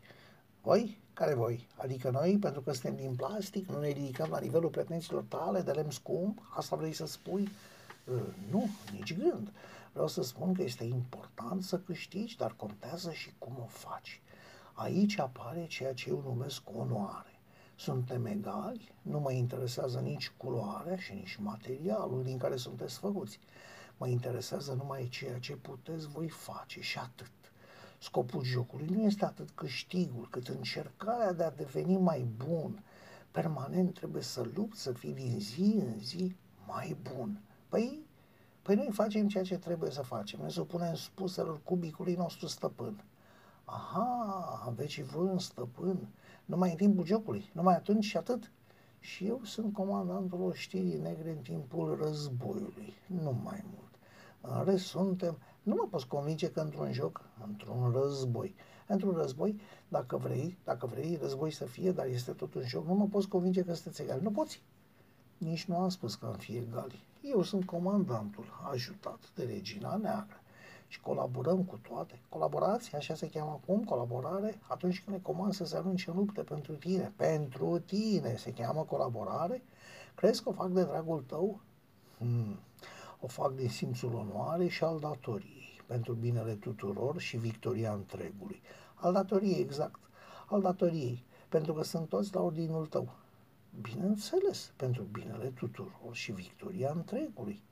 Voi? 0.62 0.98
Care 1.12 1.34
voi? 1.34 1.66
Adică 1.76 2.10
noi, 2.10 2.38
pentru 2.38 2.60
că 2.60 2.72
suntem 2.72 2.96
din 2.96 3.14
plastic, 3.14 3.68
nu 3.68 3.80
ne 3.80 3.88
ridicăm 3.88 4.28
la 4.30 4.38
nivelul 4.38 4.70
pretențiilor 4.70 5.24
tale 5.28 5.60
de 5.60 5.70
lemn 5.70 5.90
scump? 5.90 6.50
Asta 6.56 6.76
vrei 6.76 6.92
să 6.92 7.06
spui? 7.06 7.48
Uh, 8.04 8.22
nu, 8.50 8.68
nici 8.92 9.16
gând. 9.16 9.52
Vreau 9.92 10.08
să 10.08 10.22
spun 10.22 10.54
că 10.54 10.62
este 10.62 10.84
important 10.84 11.62
să 11.62 11.78
câștigi, 11.78 12.36
dar 12.36 12.52
contează 12.52 13.12
și 13.12 13.32
cum 13.38 13.56
o 13.60 13.66
faci. 13.66 14.20
Aici 14.82 15.18
apare 15.18 15.66
ceea 15.66 15.94
ce 15.94 16.08
eu 16.08 16.22
numesc 16.26 16.62
onoare. 16.74 17.40
Suntem 17.76 18.26
egali, 18.26 18.94
nu 19.02 19.20
mă 19.20 19.32
interesează 19.32 19.98
nici 19.98 20.32
culoarea 20.36 20.96
și 20.96 21.12
nici 21.12 21.36
materialul 21.36 22.22
din 22.22 22.38
care 22.38 22.56
sunteți 22.56 22.98
făcuți. 22.98 23.38
Mă 23.96 24.08
interesează 24.08 24.72
numai 24.72 25.08
ceea 25.08 25.38
ce 25.38 25.56
puteți 25.56 26.08
voi 26.08 26.28
face 26.28 26.80
și 26.80 26.98
atât. 26.98 27.30
Scopul 27.98 28.42
jocului 28.44 28.86
nu 28.86 29.02
este 29.02 29.24
atât 29.24 29.50
câștigul, 29.50 30.28
cât 30.30 30.48
încercarea 30.48 31.32
de 31.32 31.42
a 31.42 31.50
deveni 31.50 31.96
mai 31.96 32.26
bun. 32.46 32.82
Permanent 33.30 33.94
trebuie 33.94 34.22
să 34.22 34.48
lupți, 34.54 34.82
să 34.82 34.92
fii 34.92 35.12
din 35.12 35.40
zi 35.40 35.74
în 35.78 35.98
zi 35.98 36.36
mai 36.66 36.96
bun. 37.14 37.40
Păi, 37.68 38.06
păi 38.62 38.74
noi 38.74 38.88
facem 38.92 39.28
ceea 39.28 39.44
ce 39.44 39.58
trebuie 39.58 39.90
să 39.90 40.02
facem. 40.02 40.40
Ne 40.42 40.48
supunem 40.48 40.94
spuselor 40.94 41.60
cubicului 41.62 42.14
nostru 42.14 42.46
stăpân. 42.46 43.04
Aha, 43.72 44.62
aveți 44.66 44.92
și 44.92 45.02
voi 45.02 45.26
un 45.26 45.38
stăpân, 45.38 46.08
numai 46.44 46.70
în 46.70 46.76
timpul 46.76 47.04
jocului, 47.04 47.50
numai 47.52 47.74
atunci 47.74 48.04
și 48.04 48.16
atât. 48.16 48.50
Și 49.00 49.26
eu 49.26 49.40
sunt 49.44 49.72
comandantul 49.72 50.42
oștirii 50.42 50.98
negre 50.98 51.30
în 51.30 51.42
timpul 51.42 51.98
războiului, 52.02 52.94
nu 53.06 53.40
mai 53.44 53.64
mult. 53.72 53.88
În 54.40 54.64
rest 54.64 54.84
suntem, 54.84 55.38
nu 55.62 55.74
mă 55.74 55.86
poți 55.90 56.06
convinge 56.06 56.50
că 56.50 56.60
într-un 56.60 56.92
joc, 56.92 57.24
într-un 57.46 57.90
război, 57.90 58.54
într-un 58.86 59.12
război, 59.12 59.60
dacă 59.88 60.16
vrei, 60.16 60.58
dacă 60.64 60.86
vrei 60.86 61.18
război 61.20 61.50
să 61.50 61.64
fie, 61.64 61.92
dar 61.92 62.06
este 62.06 62.32
tot 62.32 62.54
un 62.54 62.62
joc, 62.62 62.86
nu 62.86 62.94
mă 62.94 63.06
poți 63.06 63.28
convinge 63.28 63.62
că 63.62 63.74
sunteți 63.74 64.02
egali. 64.02 64.22
Nu 64.22 64.30
poți. 64.30 64.62
Nici 65.38 65.64
nu 65.64 65.76
am 65.76 65.88
spus 65.88 66.14
că 66.14 66.26
am 66.26 66.36
fi 66.36 66.56
egali. 66.56 67.04
Eu 67.22 67.42
sunt 67.42 67.64
comandantul, 67.64 68.44
ajutat 68.70 69.30
de 69.34 69.44
regina 69.44 69.96
neagră 69.96 70.39
și 70.90 71.00
colaborăm 71.00 71.64
cu 71.64 71.76
toate. 71.88 72.20
Colaborați, 72.28 72.96
așa 72.96 73.14
se 73.14 73.30
cheamă 73.30 73.50
acum, 73.50 73.84
colaborare, 73.84 74.60
atunci 74.68 75.02
când 75.02 75.16
ne 75.16 75.22
comand 75.22 75.52
să 75.52 75.64
se 75.64 75.76
arunce 75.76 76.10
în 76.10 76.16
lupte 76.16 76.42
pentru 76.42 76.72
tine. 76.72 77.12
Pentru 77.16 77.78
tine 77.78 78.36
se 78.36 78.52
cheamă 78.52 78.84
colaborare. 78.84 79.62
Crezi 80.14 80.42
că 80.42 80.48
o 80.48 80.52
fac 80.52 80.68
de 80.68 80.84
dragul 80.84 81.22
tău? 81.26 81.60
Hmm. 82.18 82.58
O 83.20 83.26
fac 83.26 83.54
din 83.54 83.68
simțul 83.68 84.14
onoare 84.14 84.66
și 84.66 84.84
al 84.84 84.98
datoriei, 84.98 85.82
pentru 85.86 86.12
binele 86.12 86.54
tuturor 86.54 87.20
și 87.20 87.36
victoria 87.36 87.92
întregului. 87.92 88.62
Al 88.94 89.12
datoriei, 89.12 89.60
exact. 89.60 90.00
Al 90.46 90.60
datoriei, 90.60 91.24
pentru 91.48 91.72
că 91.72 91.82
sunt 91.82 92.08
toți 92.08 92.34
la 92.34 92.40
ordinul 92.40 92.86
tău. 92.86 93.12
Bineînțeles, 93.80 94.72
pentru 94.76 95.02
binele 95.02 95.48
tuturor 95.48 96.14
și 96.14 96.32
victoria 96.32 96.92
întregului. 96.94 97.62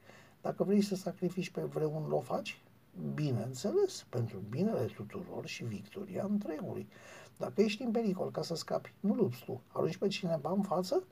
Dacă 0.40 0.64
vrei 0.64 0.82
să 0.82 0.94
sacrifici 0.94 1.50
pe 1.50 1.60
vreun, 1.60 2.12
o 2.12 2.20
faci? 2.20 2.60
Bineînțeles, 3.14 4.06
pentru 4.08 4.38
binele 4.38 4.84
tuturor 4.84 5.46
și 5.46 5.64
victoria 5.64 6.24
întregului. 6.24 6.88
Dacă 7.36 7.60
ești 7.60 7.82
în 7.82 7.90
pericol 7.90 8.30
ca 8.30 8.42
să 8.42 8.54
scapi, 8.54 8.94
nu 9.00 9.14
lupți 9.14 9.44
tu, 9.44 9.62
arunci 9.72 9.96
pe 9.96 10.08
cineva 10.08 10.50
în 10.50 10.62
față? 10.62 11.04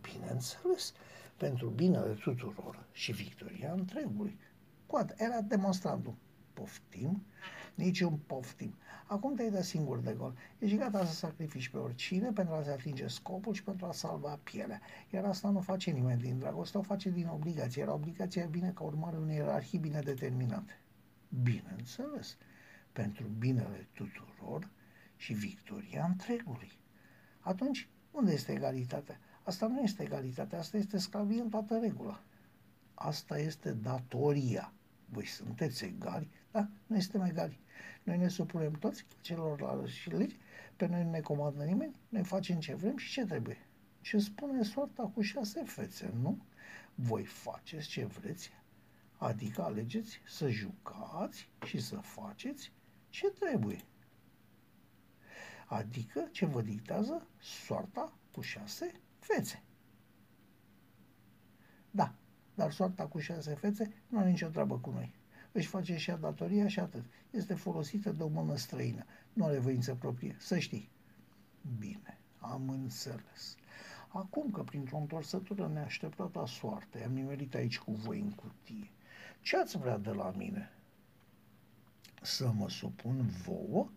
Bineînțeles, 0.00 0.92
pentru 1.36 1.68
binele 1.68 2.12
tuturor 2.12 2.86
și 2.92 3.12
victoria 3.12 3.72
întregului. 3.72 4.38
Poate, 4.86 5.14
era 5.18 5.40
demonstrantul. 5.40 6.14
Poftim? 6.52 7.24
Niciun 7.74 8.18
poftim. 8.26 8.74
Acum 9.06 9.34
te-ai 9.34 9.50
dat 9.50 9.62
singur 9.62 9.98
de 9.98 10.12
gol. 10.12 10.34
Ești 10.58 10.76
gata 10.76 11.04
să 11.04 11.12
sacrifici 11.12 11.68
pe 11.68 11.76
oricine 11.76 12.32
pentru 12.32 12.54
a-ți 12.54 12.70
atinge 12.70 13.06
scopul 13.06 13.54
și 13.54 13.62
pentru 13.62 13.86
a 13.86 13.92
salva 13.92 14.38
pielea. 14.42 14.80
Iar 15.10 15.24
asta 15.24 15.48
nu 15.48 15.60
face 15.60 15.90
nimeni 15.90 16.20
din 16.20 16.38
dragoste, 16.38 16.78
o 16.78 16.82
face 16.82 17.10
din 17.10 17.26
obligație. 17.26 17.82
Iar 17.82 17.92
obligația 17.92 18.46
vine 18.46 18.72
ca 18.74 18.84
urmare 18.84 19.16
unei 19.16 19.36
ierarhii 19.36 19.78
bine 19.78 20.00
determinate. 20.00 20.80
Bineînțeles, 21.42 22.36
pentru 22.92 23.26
binele 23.38 23.88
tuturor 23.92 24.70
și 25.16 25.32
victoria 25.32 26.04
întregului. 26.04 26.72
Atunci, 27.40 27.88
unde 28.10 28.32
este 28.32 28.52
egalitatea? 28.52 29.20
Asta 29.42 29.66
nu 29.66 29.80
este 29.80 30.02
egalitatea, 30.02 30.58
asta 30.58 30.76
este 30.76 30.98
sclavie 30.98 31.40
în 31.40 31.48
toată 31.48 31.78
regula. 31.78 32.22
Asta 32.94 33.38
este 33.38 33.72
datoria. 33.72 34.72
Voi 35.04 35.26
sunteți 35.26 35.84
egali, 35.84 36.30
da? 36.50 36.68
Noi 36.86 37.00
suntem 37.00 37.22
egali. 37.22 37.60
Noi 38.02 38.18
ne 38.18 38.28
supunem 38.28 38.72
toți 38.72 39.06
celorlalți 39.20 39.92
și 39.92 40.10
legi, 40.10 40.36
pe 40.76 40.86
noi 40.86 41.04
nu 41.04 41.10
ne 41.10 41.20
comandă 41.20 41.64
nimeni, 41.64 41.94
noi 42.08 42.24
facem 42.24 42.58
ce 42.58 42.74
vrem 42.74 42.96
și 42.96 43.12
ce 43.12 43.24
trebuie. 43.24 43.58
Ce 44.00 44.18
spune 44.18 44.62
soarta 44.62 45.02
cu 45.02 45.20
șase 45.20 45.62
fețe, 45.64 46.12
nu? 46.20 46.38
Voi 46.94 47.24
faceți 47.24 47.88
ce 47.88 48.04
vreți, 48.04 48.50
Adică 49.16 49.62
alegeți 49.62 50.20
să 50.26 50.48
jucați 50.48 51.48
și 51.66 51.80
să 51.80 51.96
faceți 51.96 52.72
ce 53.08 53.26
trebuie. 53.26 53.84
Adică 55.66 56.28
ce 56.32 56.46
vă 56.46 56.62
dictează 56.62 57.26
soarta 57.38 58.12
cu 58.32 58.40
șase 58.40 58.92
fețe. 59.18 59.62
Da, 61.90 62.14
dar 62.54 62.72
soarta 62.72 63.06
cu 63.06 63.18
șase 63.18 63.54
fețe 63.54 63.92
nu 64.08 64.18
are 64.18 64.30
nicio 64.30 64.48
treabă 64.48 64.78
cu 64.78 64.90
noi. 64.90 65.14
Își 65.52 65.68
face 65.68 65.96
și 65.96 66.10
datoria 66.20 66.68
și 66.68 66.80
atât. 66.80 67.04
Este 67.30 67.54
folosită 67.54 68.12
de 68.12 68.22
o 68.22 68.28
mână 68.28 68.56
străină. 68.56 69.04
Nu 69.32 69.44
are 69.44 69.58
voință 69.58 69.94
proprie. 69.94 70.36
Să 70.38 70.58
știi. 70.58 70.90
Bine, 71.78 72.18
am 72.38 72.68
înțeles. 72.68 73.56
Acum 74.08 74.50
că 74.50 74.62
printr-o 74.62 74.96
întorsătură 74.96 75.68
neașteptată 75.68 76.38
a 76.38 76.46
soartei 76.46 77.04
am 77.04 77.12
nimerit 77.12 77.54
aici 77.54 77.78
cu 77.78 77.92
voi 77.92 78.20
în 78.20 78.30
cutie, 78.30 78.90
ce 79.46 79.56
ați 79.56 79.78
vrea 79.78 79.98
de 79.98 80.10
la 80.10 80.32
mine? 80.36 80.70
Să 82.22 82.50
mă 82.52 82.70
supun 82.70 83.26
vouă? 83.44 83.90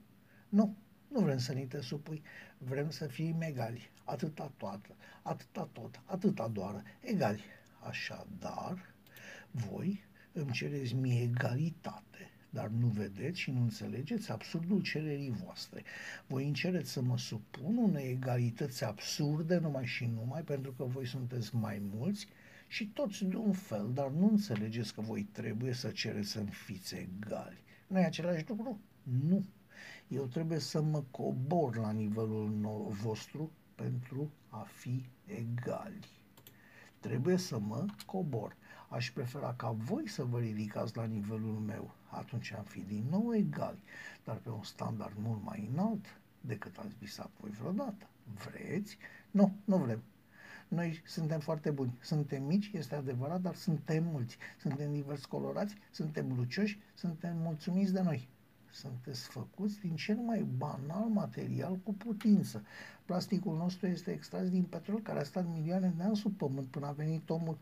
Nu, 0.49 0.75
nu 1.07 1.19
vrem 1.19 1.37
să 1.37 1.53
ni 1.53 1.65
te 1.65 1.81
supui, 1.81 2.21
vrem 2.57 2.89
să 2.89 3.07
fim 3.07 3.41
egali, 3.41 3.91
atâta 4.03 4.51
toată, 4.57 4.95
atâta 5.21 5.69
tot, 5.71 6.01
atâta 6.05 6.47
doar, 6.47 6.83
egali. 7.01 7.43
Așadar, 7.87 8.93
voi 9.51 10.03
îmi 10.31 10.51
cereți 10.51 10.93
mie 10.93 11.21
egalitate, 11.21 12.31
dar 12.49 12.67
nu 12.67 12.87
vedeți 12.87 13.39
și 13.39 13.51
nu 13.51 13.61
înțelegeți 13.61 14.31
absurdul 14.31 14.81
cererii 14.81 15.31
voastre. 15.43 15.83
Voi 16.27 16.47
încereți 16.47 16.91
să 16.91 17.01
mă 17.01 17.17
supun 17.17 17.77
unei 17.77 18.09
egalități 18.09 18.83
absurde 18.83 19.57
numai 19.57 19.85
și 19.85 20.05
numai 20.05 20.41
pentru 20.41 20.71
că 20.71 20.83
voi 20.83 21.05
sunteți 21.05 21.55
mai 21.55 21.81
mulți 21.93 22.27
și 22.71 22.87
toți 22.87 23.25
de 23.25 23.35
un 23.35 23.53
fel, 23.53 23.91
dar 23.93 24.09
nu 24.09 24.27
înțelegeți 24.27 24.93
că 24.93 25.01
voi 25.01 25.23
trebuie 25.31 25.73
să 25.73 25.89
cereți 25.89 26.29
să 26.29 26.43
fiți 26.43 26.95
egali. 26.95 27.63
Nu 27.87 27.99
e 27.99 28.05
același 28.05 28.45
lucru? 28.47 28.79
Nu. 29.27 29.45
Eu 30.07 30.25
trebuie 30.25 30.59
să 30.59 30.81
mă 30.81 31.03
cobor 31.11 31.75
la 31.77 31.91
nivelul 31.91 32.87
vostru 33.01 33.51
pentru 33.75 34.31
a 34.49 34.67
fi 34.73 35.05
egali. 35.25 35.99
Trebuie 36.99 37.37
să 37.37 37.59
mă 37.59 37.85
cobor. 38.05 38.55
Aș 38.89 39.11
prefera 39.11 39.53
ca 39.53 39.69
voi 39.71 40.07
să 40.07 40.23
vă 40.23 40.39
ridicați 40.39 40.97
la 40.97 41.05
nivelul 41.05 41.59
meu. 41.59 41.95
Atunci 42.09 42.51
am 42.53 42.63
fi 42.63 42.79
din 42.79 43.05
nou 43.09 43.35
egali, 43.35 43.83
dar 44.23 44.35
pe 44.35 44.49
un 44.49 44.63
standard 44.63 45.15
mult 45.17 45.43
mai 45.43 45.69
înalt 45.73 46.05
decât 46.41 46.77
ați 46.77 46.95
visat 46.99 47.29
voi 47.39 47.49
vreodată. 47.49 48.07
Vreți? 48.45 48.97
Nu, 49.31 49.55
nu 49.65 49.77
vrem. 49.77 50.03
Noi 50.69 51.01
suntem 51.05 51.39
foarte 51.39 51.71
buni. 51.71 51.97
Suntem 52.01 52.43
mici, 52.43 52.71
este 52.73 52.95
adevărat, 52.95 53.41
dar 53.41 53.55
suntem 53.55 54.03
mulți. 54.03 54.37
Suntem 54.59 54.93
divers 54.93 55.25
colorați, 55.25 55.75
suntem 55.91 56.33
lucioși, 56.35 56.79
suntem 56.93 57.37
mulțumiți 57.37 57.93
de 57.93 58.01
noi. 58.01 58.27
Sunteți 58.71 59.27
făcuți 59.27 59.79
din 59.79 59.95
cel 59.95 60.15
mai 60.15 60.45
banal 60.57 61.07
material 61.07 61.75
cu 61.75 61.93
putință. 61.93 62.63
Plasticul 63.05 63.57
nostru 63.57 63.87
este 63.87 64.11
extras 64.11 64.49
din 64.49 64.63
petrol 64.63 65.01
care 65.01 65.19
a 65.19 65.23
stat 65.23 65.45
milioane 65.47 65.93
de 65.97 66.03
ani 66.03 66.15
sub 66.15 66.37
pământ 66.37 66.67
până 66.67 66.87
a 66.87 66.91
venit 66.91 67.29
omul 67.29 67.57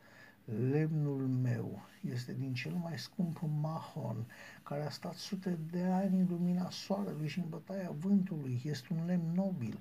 Lemnul 0.72 1.28
meu 1.28 1.82
este 2.02 2.34
din 2.34 2.54
cel 2.54 2.74
mai 2.74 3.00
scump 3.00 3.42
mahon, 3.62 4.26
care 4.64 4.86
a 4.86 4.90
stat 4.90 5.14
sute 5.14 5.58
de 5.72 5.84
ani 5.84 6.20
în 6.20 6.28
lumina 6.30 6.70
soarelui 6.70 7.28
și 7.28 7.40
în 7.40 7.50
bătaia 7.50 7.92
vântului. 8.00 8.62
Este 8.64 8.88
un 8.92 9.06
lemn 9.06 9.34
nobil. 9.34 9.80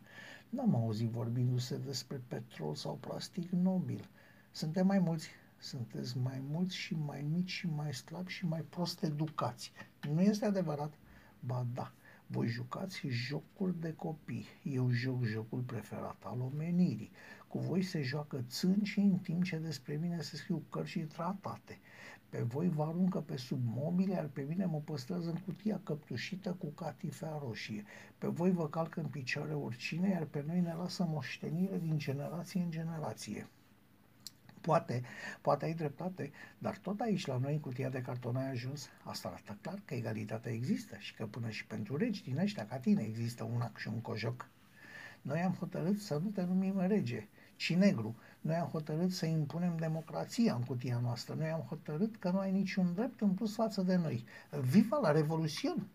N-am 0.57 0.75
auzit 0.75 1.11
vorbindu-se 1.11 1.77
despre 1.77 2.23
petrol 2.29 2.75
sau 2.75 2.95
plastic 2.95 3.51
nobil. 3.51 4.09
Suntem 4.51 4.87
mai 4.87 4.99
mulți, 4.99 5.29
sunteți 5.59 6.19
mai 6.19 6.43
mulți 6.51 6.77
și 6.77 6.95
mai 6.95 7.25
mici 7.33 7.51
și 7.51 7.67
mai 7.69 7.95
slabi 7.95 8.31
și 8.33 8.47
mai 8.47 8.61
prost 8.61 9.03
educați. 9.03 9.73
Nu 10.13 10.21
este 10.21 10.45
adevărat? 10.45 10.93
Ba 11.41 11.67
da, 11.75 11.93
voi 12.27 12.47
jucați 12.47 13.07
jocuri 13.09 13.81
de 13.81 13.93
copii. 13.93 14.47
Eu 14.63 14.91
joc 14.91 15.25
jocul 15.25 15.61
preferat 15.61 16.23
al 16.25 16.41
omenirii. 16.41 17.11
Cu 17.49 17.59
voi 17.59 17.83
se 17.83 18.03
joacă 18.03 18.45
țânci 18.49 18.97
în 18.97 19.19
timp 19.19 19.45
ce 19.45 19.57
despre 19.57 19.97
mine 19.97 20.21
se 20.21 20.37
scriu 20.37 20.63
cărți 20.71 20.91
și 20.91 20.99
tratate. 20.99 21.79
Pe 22.29 22.43
voi 22.43 22.69
vă 22.69 22.83
aruncă 22.83 23.21
pe 23.21 23.37
sub 23.37 23.61
mobile, 23.65 24.13
iar 24.13 24.27
pe 24.27 24.43
mine 24.49 24.65
mă 24.65 24.81
păstrează 24.81 25.29
în 25.29 25.37
cutia 25.37 25.81
căptușită 25.83 26.53
cu 26.53 26.67
catifea 26.67 27.39
roșie. 27.43 27.85
Pe 28.19 28.27
voi 28.27 28.51
vă 28.51 28.69
calcă 28.69 29.01
în 29.01 29.07
picioare 29.07 29.53
oricine, 29.53 30.09
iar 30.09 30.25
pe 30.25 30.45
noi 30.47 30.61
ne 30.61 30.75
lasă 30.75 31.05
moștenire 31.05 31.79
din 31.79 31.99
generație 31.99 32.61
în 32.61 32.71
generație. 32.71 33.49
Poate, 34.61 35.03
poate 35.41 35.65
ai 35.65 35.75
dreptate, 35.75 36.31
dar 36.59 36.77
tot 36.77 37.01
aici 37.01 37.27
la 37.27 37.39
noi 37.39 37.53
în 37.53 37.61
cutia 37.61 37.89
de 37.89 38.03
carton 38.03 38.37
ai 38.37 38.51
ajuns. 38.51 38.89
Asta 39.05 39.29
arată 39.29 39.59
clar 39.61 39.83
că 39.85 39.95
egalitatea 39.95 40.53
există 40.53 40.97
și 40.99 41.15
că 41.15 41.27
până 41.27 41.51
și 41.51 41.67
pentru 41.67 41.97
regi 41.97 42.23
din 42.23 42.39
ăștia 42.39 42.67
ca 42.67 42.79
tine 42.79 43.03
există 43.03 43.45
un 43.45 43.61
ac 43.61 43.77
și 43.77 43.89
un 43.89 44.01
cojoc. 44.01 44.49
Noi 45.23 45.41
am 45.41 45.53
hotărât 45.53 45.99
să 45.99 46.21
nu 46.23 46.29
te 46.29 46.43
numim 46.43 46.81
rege, 46.81 47.29
ci 47.57 47.75
negru. 47.75 48.17
Noi 48.41 48.55
am 48.55 48.69
hotărât 48.69 49.13
să 49.13 49.27
impunem 49.27 49.77
democrația 49.77 50.55
în 50.55 50.63
cutia 50.63 50.99
noastră. 51.03 51.35
Noi 51.35 51.49
am 51.49 51.61
hotărât 51.61 52.17
că 52.17 52.31
nu 52.31 52.39
ai 52.39 52.51
niciun 52.53 52.95
drept 52.95 53.21
în 53.21 53.31
plus 53.31 53.55
față 53.55 53.83
de 53.83 53.97
noi. 53.97 54.25
Viva 54.61 54.99
la 54.99 55.11
Revoluțion! 55.11 55.87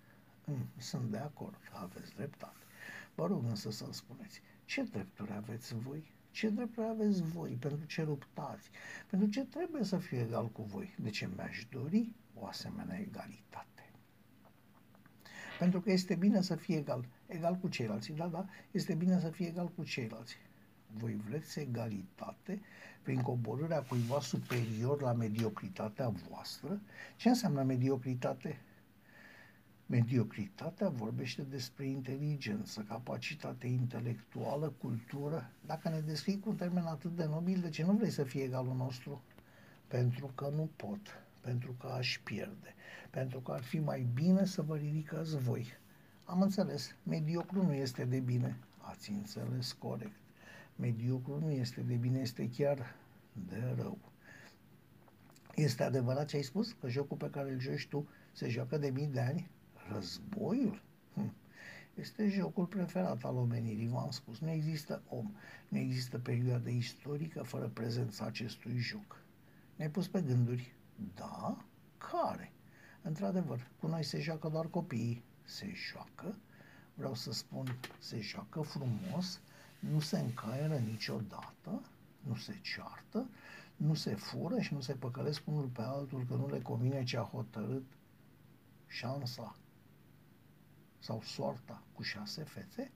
Mm, 0.46 0.68
sunt 0.78 1.12
de 1.12 1.18
acord, 1.18 1.58
aveți 1.72 2.16
dreptate. 2.16 2.56
Vă 3.16 3.28
rog 3.28 3.44
însă 3.50 3.72
să-mi 3.72 3.94
spuneți, 3.94 4.42
ce 4.66 4.84
drepturi 4.84 5.32
aveți 5.32 5.76
voi? 5.76 6.12
Ce 6.32 6.50
drepturi 6.50 6.88
aveți 6.88 7.24
voi? 7.24 7.52
Pentru 7.52 7.86
ce 7.86 8.04
luptați? 8.04 8.70
Pentru 9.10 9.30
ce 9.30 9.46
trebuie 9.46 9.84
să 9.84 9.98
fiu 9.98 10.18
egal 10.18 10.48
cu 10.50 10.62
voi? 10.62 10.96
De 11.00 11.10
ce 11.10 11.30
mi-aș 11.36 11.66
dori 11.72 12.12
o 12.34 12.46
asemenea 12.46 13.00
egalitate? 13.00 13.92
Pentru 15.60 15.82
că 15.82 15.92
este 15.92 16.16
bine 16.16 16.42
să 16.42 16.56
fie 16.56 16.78
egal, 16.78 17.06
egal 17.28 17.56
cu 17.56 17.68
ceilalți. 17.68 18.12
Da, 18.12 18.28
da, 18.28 18.46
este 18.72 18.94
bine 18.94 19.20
să 19.20 19.30
fie 19.30 19.48
egal 19.48 19.68
cu 19.76 19.84
ceilalți. 19.84 20.38
Voi 20.98 21.22
vreți 21.28 21.60
egalitate 21.60 22.62
prin 23.02 23.22
coborârea 23.22 23.82
cuiva 23.82 24.20
superior 24.20 25.02
la 25.02 25.14
mediocritatea 25.14 26.10
voastră? 26.10 26.82
Ce 27.16 27.30
înseamnă 27.30 27.64
mediocritate? 27.64 28.60
Mediocritatea 29.86 30.90
vorbește 30.90 31.42
despre 31.42 31.86
inteligență, 31.86 32.86
capacitate 32.88 33.68
intelectuală, 33.68 34.74
cultură. 34.82 35.52
Dacă 35.66 35.90
ne 35.90 36.00
descrii 36.00 36.40
cu 36.40 36.50
un 36.50 36.56
termen 36.56 36.86
atât 36.86 37.16
de 37.16 37.26
nobil, 37.26 37.60
de 37.60 37.70
ce 37.70 37.84
nu 37.84 37.94
vrei 37.94 38.10
să 38.10 38.24
fii 38.24 38.42
egalul 38.42 38.76
nostru? 38.76 39.22
Pentru 39.88 40.32
că 40.36 40.52
nu 40.56 40.70
pot, 40.76 41.24
pentru 41.42 41.72
că 41.80 41.88
aș 41.88 42.20
pierde, 42.24 42.76
pentru 43.10 43.40
că 43.40 43.52
ar 43.52 43.64
fi 43.64 43.80
mai 43.80 44.08
bine 44.14 44.46
să 44.46 44.62
vă 44.62 44.76
ridicați 44.76 45.38
voi. 45.38 45.66
Am 46.24 46.42
înțeles, 46.42 46.96
mediocru 47.04 47.66
nu 47.66 47.74
este 47.74 48.06
de 48.06 48.20
bine. 48.20 48.58
Ați 48.78 49.12
înțeles 49.12 49.72
corect. 49.72 50.21
Mediocru 50.82 51.40
nu 51.40 51.52
este 51.52 51.82
de 51.82 51.96
bine, 51.96 52.20
este 52.20 52.50
chiar 52.50 52.96
de 53.50 53.74
rău. 53.78 53.98
Este 55.56 55.84
adevărat 55.84 56.28
ce 56.28 56.36
ai 56.36 56.42
spus? 56.42 56.72
Că 56.72 56.90
jocul 56.90 57.18
pe 57.18 57.30
care 57.30 57.52
îl 57.52 57.60
joci 57.60 57.88
tu 57.88 58.08
se 58.32 58.50
joacă 58.50 58.78
de 58.78 58.90
mii 58.90 59.08
de 59.08 59.20
ani? 59.20 59.50
Războiul? 59.94 60.82
Hm. 61.14 61.34
Este 61.96 62.28
jocul 62.30 62.66
preferat 62.66 63.24
al 63.24 63.36
omenirii, 63.36 63.88
v-am 63.88 64.10
spus. 64.10 64.40
Nu 64.40 64.50
există 64.50 65.02
om, 65.10 65.36
nu 65.68 65.78
există 65.78 66.20
perioadă 66.20 66.70
istorică 66.70 67.44
fără 67.44 67.68
prezența 67.68 68.26
acestui 68.26 68.78
joc. 68.78 69.24
Ne-ai 69.76 69.92
pus 69.92 70.08
pe 70.08 70.22
gânduri. 70.22 70.76
Da? 71.16 71.66
Care? 71.98 72.52
Într-adevăr, 73.02 73.68
cu 73.80 73.88
noi 73.88 74.04
se 74.04 74.20
joacă 74.20 74.50
doar 74.50 74.68
copiii. 74.68 75.24
Se 75.44 75.72
joacă, 75.92 76.36
vreau 76.94 77.14
să 77.14 77.32
spun, 77.32 77.80
se 78.00 78.20
joacă 78.20 78.62
frumos, 78.62 79.42
nu 79.90 80.00
se 80.00 80.20
încaieră 80.20 80.78
niciodată, 80.78 81.82
nu 82.20 82.36
se 82.36 82.60
ceartă, 82.62 83.30
nu 83.76 83.94
se 83.94 84.16
fură 84.16 84.60
și 84.60 84.74
nu 84.74 84.82
se 84.82 84.94
păcălesc 84.94 85.42
unul 85.48 85.68
pe 85.68 85.82
altul 85.82 86.26
că 86.26 86.34
nu 86.34 86.50
le 86.50 86.62
convine 86.62 87.04
ce 87.04 87.18
a 87.18 87.22
hotărât 87.24 87.86
șansa 88.88 89.56
sau 91.00 91.22
soarta 91.22 91.84
cu 91.94 92.02
șase 92.02 92.44
fețe? 92.44 92.92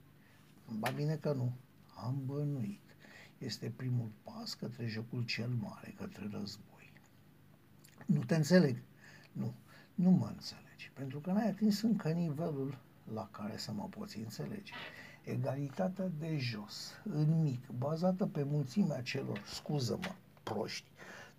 Ba 0.79 0.89
bine 0.89 1.15
că 1.15 1.33
nu. 1.33 1.53
Am 1.95 2.21
bănuit. 2.25 2.95
Este 3.37 3.69
primul 3.75 4.11
pas 4.23 4.53
către 4.53 4.85
jocul 4.85 5.25
cel 5.25 5.49
mare, 5.49 5.93
către 5.97 6.29
război. 6.31 6.93
Nu 8.05 8.23
te 8.23 8.35
înțeleg. 8.35 8.81
Nu, 9.31 9.53
nu 9.95 10.09
mă 10.09 10.27
înțelegi, 10.27 10.91
pentru 10.93 11.19
că 11.19 11.31
n-ai 11.31 11.47
atins 11.47 11.81
încă 11.81 12.09
nivelul 12.09 12.77
la 13.13 13.27
care 13.31 13.57
să 13.57 13.71
mă 13.71 13.87
poți 13.89 14.17
înțelege. 14.17 14.73
Egalitatea 15.25 16.11
de 16.19 16.37
jos, 16.37 16.91
în 17.03 17.41
mic, 17.41 17.67
bazată 17.77 18.25
pe 18.25 18.43
mulțimea 18.43 19.01
celor, 19.01 19.43
scuză-mă, 19.53 20.11
proști, 20.43 20.87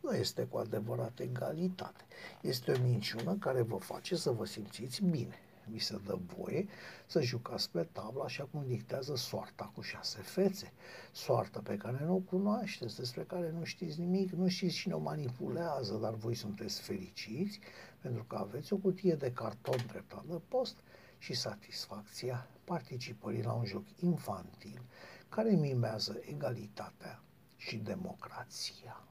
nu 0.00 0.12
este 0.12 0.42
cu 0.42 0.56
adevărat 0.56 1.18
egalitate. 1.18 2.04
Este 2.40 2.72
o 2.72 2.82
minciună 2.82 3.34
care 3.34 3.62
vă 3.62 3.76
face 3.76 4.16
să 4.16 4.30
vă 4.30 4.44
simțiți 4.44 5.04
bine 5.04 5.40
vi 5.70 5.78
se 5.78 6.00
dă 6.04 6.18
voie 6.36 6.66
să 7.06 7.20
jucați 7.20 7.70
pe 7.70 7.88
tablă 7.92 8.22
așa 8.24 8.48
cum 8.50 8.64
dictează 8.66 9.16
soarta 9.16 9.70
cu 9.74 9.80
șase 9.80 10.18
fețe. 10.18 10.72
Soarta 11.12 11.60
pe 11.60 11.76
care 11.76 12.04
nu 12.04 12.14
o 12.14 12.18
cunoașteți, 12.18 12.96
despre 12.96 13.22
care 13.22 13.50
nu 13.58 13.64
știți 13.64 14.00
nimic, 14.00 14.30
nu 14.30 14.48
știți 14.48 14.74
cine 14.74 14.94
o 14.94 14.98
manipulează, 14.98 15.98
dar 16.02 16.14
voi 16.14 16.34
sunteți 16.34 16.80
fericiți 16.80 17.60
pentru 18.00 18.24
că 18.24 18.36
aveți 18.36 18.72
o 18.72 18.76
cutie 18.76 19.14
de 19.14 19.32
carton 19.32 19.86
dreptat 19.86 20.24
de 20.24 20.40
post 20.48 20.76
și 21.18 21.34
satisfacția 21.34 22.48
participării 22.64 23.42
la 23.42 23.52
un 23.52 23.64
joc 23.64 23.84
infantil 24.00 24.82
care 25.28 25.50
mimează 25.50 26.20
egalitatea 26.20 27.22
și 27.56 27.76
democrația. 27.76 29.06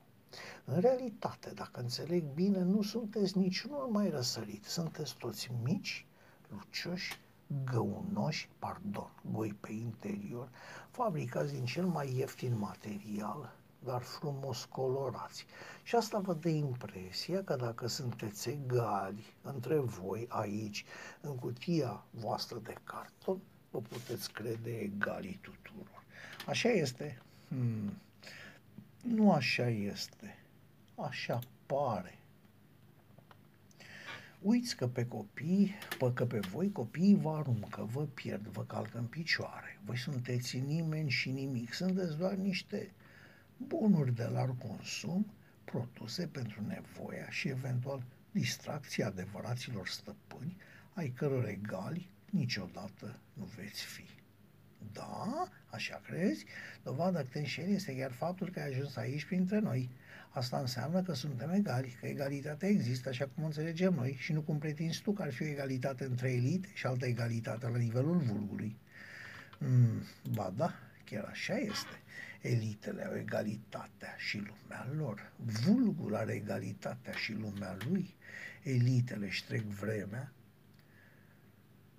În 0.66 0.80
realitate, 0.80 1.50
dacă 1.54 1.80
înțeleg 1.80 2.24
bine, 2.34 2.60
nu 2.62 2.82
sunteți 2.82 3.38
niciunul 3.38 3.88
mai 3.92 4.10
răsărit, 4.10 4.64
sunteți 4.64 5.16
toți 5.18 5.52
mici, 5.64 6.06
lucioși, 6.50 7.20
găunoși, 7.64 8.50
pardon, 8.60 9.12
goi 9.32 9.54
pe 9.54 9.72
interior, 9.72 10.50
fabricați 10.92 11.54
din 11.54 11.66
cel 11.66 11.86
mai 11.86 12.16
ieftin 12.16 12.58
material, 12.58 13.56
dar 13.86 14.02
frumos 14.02 14.66
colorați. 14.66 15.46
Și 15.84 15.96
asta 15.96 16.20
vă 16.20 16.34
dă 16.34 16.50
impresia 16.50 17.44
că 17.44 17.56
dacă 17.56 17.88
sunteți 17.88 18.50
egali 18.50 19.34
între 19.42 19.80
voi 19.80 20.26
aici, 20.30 20.86
în 21.22 21.36
cutia 21.36 22.04
voastră 22.10 22.60
de 22.64 22.76
carton, 22.84 23.40
vă 23.70 23.80
puteți 23.80 24.32
crede 24.32 24.78
egalii 24.78 25.40
tuturor. 25.42 26.04
Așa 26.48 26.70
este? 26.70 27.22
Hmm. 27.48 27.98
Nu 29.02 29.32
așa 29.32 29.68
este. 29.68 30.38
Așa 30.96 31.40
pare. 31.66 32.20
Uiți 34.42 34.76
că 34.76 34.88
pe 34.88 35.06
copii, 35.06 35.76
pă 35.98 36.12
că 36.12 36.26
pe 36.26 36.40
voi 36.40 36.72
copiii 36.72 37.16
vă 37.16 37.30
aruncă, 37.30 37.88
vă 37.92 38.02
pierd, 38.02 38.48
vă 38.48 38.62
calcă 38.62 38.98
în 38.98 39.06
picioare. 39.06 39.80
Voi 39.86 39.98
sunteți 39.98 40.58
nimeni 40.58 41.10
și 41.10 41.30
nimic, 41.30 41.74
sunteți 41.74 42.18
doar 42.18 42.34
niște 42.34 42.92
bunuri 43.58 44.16
de 44.16 44.24
larg 44.24 44.58
consum 44.58 45.26
produse 45.64 46.28
pentru 46.28 46.62
nevoia 46.68 47.30
și 47.30 47.48
eventual 47.48 48.04
distracția 48.32 49.08
adevăraților 49.08 49.88
stăpâni, 49.88 50.58
ai 50.94 51.10
căror 51.10 51.48
egali 51.48 52.10
niciodată 52.30 53.20
nu 53.34 53.44
veți 53.56 53.84
fi. 53.84 54.06
Da? 54.92 55.50
Așa 55.66 56.02
crezi? 56.06 56.46
Dovada 56.84 57.20
că 57.20 57.28
te 57.32 57.40
înșeli 57.40 57.74
este 57.74 57.96
chiar 57.96 58.12
faptul 58.12 58.50
că 58.50 58.60
ai 58.60 58.70
ajuns 58.70 58.96
aici 58.96 59.26
printre 59.26 59.60
noi. 59.60 59.90
Asta 60.30 60.58
înseamnă 60.58 61.02
că 61.02 61.14
suntem 61.14 61.52
egali, 61.52 61.98
că 62.00 62.08
egalitatea 62.08 62.70
există 62.70 63.10
așa 63.10 63.30
cum 63.36 63.44
înțelegem 63.44 63.94
noi 63.94 64.16
și 64.20 64.34
nu 64.34 64.42
cum 64.42 64.58
pretinzi 64.58 65.02
tu 65.02 65.12
că 65.12 65.22
ar 65.22 65.34
fi 65.34 65.44
o 65.44 65.46
egalitate 65.46 66.04
între 66.04 66.32
elite 66.32 66.68
și 66.74 66.86
altă 66.86 67.06
egalitate 67.06 67.68
la 67.68 67.78
nivelul 67.78 68.18
vulgului. 68.18 68.78
Mm, 69.60 70.02
ba 70.34 70.54
da, 70.56 70.74
chiar 71.06 71.24
așa 71.24 71.58
este. 71.58 72.02
Elitele 72.42 73.06
au 73.06 73.18
egalitatea 73.18 74.16
și 74.18 74.38
lumea 74.38 74.88
lor. 74.96 75.32
Vulgul 75.36 76.16
are 76.16 76.34
egalitatea 76.34 77.14
și 77.14 77.34
lumea 77.34 77.78
lui. 77.90 78.16
Elitele 78.64 79.26
își 79.26 79.46
trec 79.46 79.62
vremea 79.62 80.32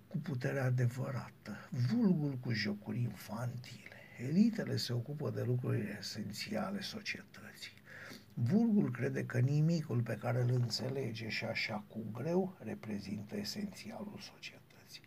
cu 0.09 0.19
puterea 0.19 0.64
adevărată, 0.64 1.69
vulgul 1.71 2.33
cu 2.33 2.53
jocuri 2.53 3.01
infantile. 3.01 3.97
Elitele 4.29 4.77
se 4.77 4.92
ocupă 4.92 5.31
de 5.31 5.42
lucrurile 5.42 5.97
esențiale 5.99 6.81
societății 6.81 7.77
Vulgul 8.38 8.90
crede 8.90 9.25
că 9.25 9.38
nimicul 9.38 10.01
pe 10.01 10.16
care 10.16 10.42
îl 10.42 10.51
înțelege 10.51 11.29
și 11.29 11.45
așa 11.45 11.85
cu 11.88 12.05
greu 12.12 12.57
reprezintă 12.59 13.37
esențialul 13.37 14.19
societății. 14.21 15.03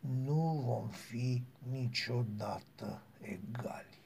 Nu 0.00 0.62
vom 0.64 0.88
fi 0.88 1.42
niciodată 1.70 3.02
egali. 3.20 4.00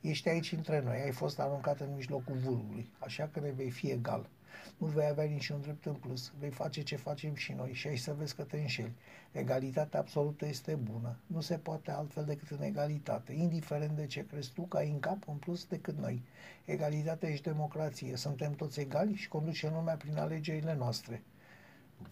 Ești 0.00 0.28
aici 0.28 0.52
între 0.52 0.80
noi, 0.80 1.00
ai 1.00 1.12
fost 1.12 1.38
aruncat 1.38 1.80
în 1.80 1.94
mijlocul 1.94 2.36
vulgului, 2.36 2.90
așa 2.98 3.28
că 3.32 3.40
ne 3.40 3.50
vei 3.50 3.70
fi 3.70 3.90
egal 3.90 4.28
nu 4.78 4.86
vei 4.86 5.06
avea 5.06 5.24
niciun 5.24 5.60
drept 5.60 5.84
în 5.86 5.94
plus, 5.94 6.32
vei 6.38 6.50
face 6.50 6.82
ce 6.82 6.96
facem 6.96 7.34
și 7.34 7.52
noi 7.52 7.72
și 7.72 7.86
ai 7.86 7.96
să 7.96 8.14
vezi 8.14 8.34
că 8.34 8.42
te 8.42 8.56
înșeli. 8.56 8.94
Egalitatea 9.32 10.00
absolută 10.00 10.46
este 10.46 10.74
bună, 10.74 11.16
nu 11.26 11.40
se 11.40 11.58
poate 11.58 11.90
altfel 11.90 12.24
decât 12.24 12.50
în 12.50 12.62
egalitate, 12.62 13.32
indiferent 13.32 13.96
de 13.96 14.06
ce 14.06 14.26
crezi 14.26 14.52
tu 14.52 14.62
că 14.62 14.76
ai 14.76 14.90
în 14.90 15.00
cap 15.00 15.28
în 15.28 15.36
plus 15.36 15.64
decât 15.64 15.98
noi. 15.98 16.22
Egalitatea 16.64 17.34
și 17.34 17.42
democrație, 17.42 18.16
suntem 18.16 18.52
toți 18.52 18.80
egali 18.80 19.14
și 19.14 19.28
conducem 19.28 19.72
lumea 19.72 19.96
prin 19.96 20.16
alegerile 20.16 20.74
noastre. 20.74 21.22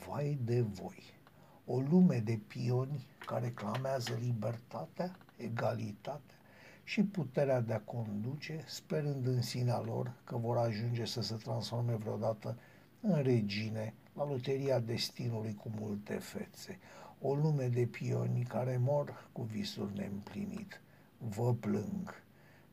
Vai 0.07 0.38
de 0.44 0.61
voi! 0.61 1.20
O 1.66 1.81
lume 1.81 2.18
de 2.18 2.40
pioni 2.46 3.07
care 3.27 3.48
clamează 3.51 4.18
libertatea, 4.20 5.16
egalitatea, 5.37 6.37
și 6.85 7.03
puterea 7.03 7.61
de 7.61 7.73
a 7.73 7.81
conduce, 7.81 8.64
sperând 8.66 9.27
în 9.27 9.42
sinea 9.42 9.81
lor 9.81 10.12
că 10.25 10.37
vor 10.37 10.57
ajunge 10.57 11.05
să 11.05 11.23
se 11.23 11.35
transforme 11.35 11.95
vreodată 11.95 12.59
în 13.01 13.23
regine 13.23 13.95
la 14.14 14.27
loteria 14.27 14.79
destinului 14.79 15.55
cu 15.55 15.71
multe 15.81 16.14
fețe, 16.14 16.79
o 17.21 17.35
lume 17.35 17.66
de 17.66 17.87
pioni 17.87 18.42
care 18.42 18.77
mor 18.77 19.29
cu 19.33 19.42
visuri 19.42 19.97
neîmplinit. 19.97 20.81
Vă 21.18 21.55
plâng. 21.55 22.23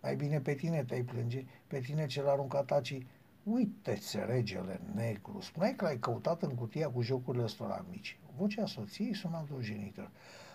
Mai 0.02 0.16
bine 0.16 0.40
pe 0.40 0.54
tine 0.54 0.84
te-ai 0.84 1.02
plânge, 1.02 1.46
pe 1.68 1.80
tine 1.80 2.06
cel 2.06 2.28
aruncat 2.28 2.72
acii, 2.72 3.08
uite-ți 3.44 4.18
regele 4.26 4.80
negru, 4.96 5.40
spuneai 5.42 5.76
că 5.76 5.86
l-ai 5.86 5.98
căutat 5.98 6.42
în 6.42 6.56
cutia 6.56 6.90
cu 6.90 7.02
jocurile 7.02 7.44
ăstora 7.44 7.86
mici. 7.90 8.18
Vocea 8.38 8.66
soției 8.66 9.14
suna 9.14 9.48
o 9.56 9.62
genitor. 9.62 10.12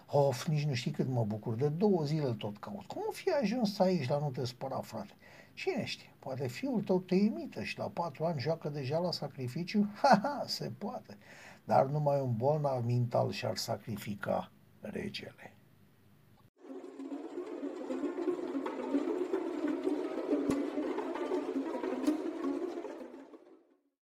Of, 0.07 0.47
nici 0.47 0.65
nu 0.65 0.75
știi 0.75 0.91
cât 0.91 1.09
mă 1.09 1.25
bucur, 1.25 1.55
de 1.55 1.69
două 1.69 2.05
zile 2.05 2.33
tot 2.33 2.59
caut. 2.59 2.85
Cum 2.87 3.03
fi 3.13 3.31
ajuns 3.31 3.79
aici 3.79 4.09
la 4.09 4.19
nu 4.19 4.31
te 4.31 4.45
spăra, 4.45 4.81
frate? 4.81 5.13
Cine 5.55 5.85
știe, 5.85 6.11
poate 6.19 6.47
fiul 6.47 6.83
tău 6.83 7.01
te 7.01 7.15
imită 7.15 7.63
și 7.63 7.79
la 7.79 7.85
patru 7.89 8.25
ani 8.25 8.41
joacă 8.41 8.69
deja 8.69 8.99
la 8.99 9.13
sacrificiu? 9.13 9.89
Ha, 10.03 10.19
ha, 10.23 10.45
se 10.47 10.73
poate. 10.79 11.17
Dar 11.65 11.87
numai 11.87 12.21
un 12.21 12.37
bolnav 12.37 12.85
mental 12.85 13.31
și-ar 13.31 13.57
sacrifica 13.57 14.51
regele. 14.81 15.54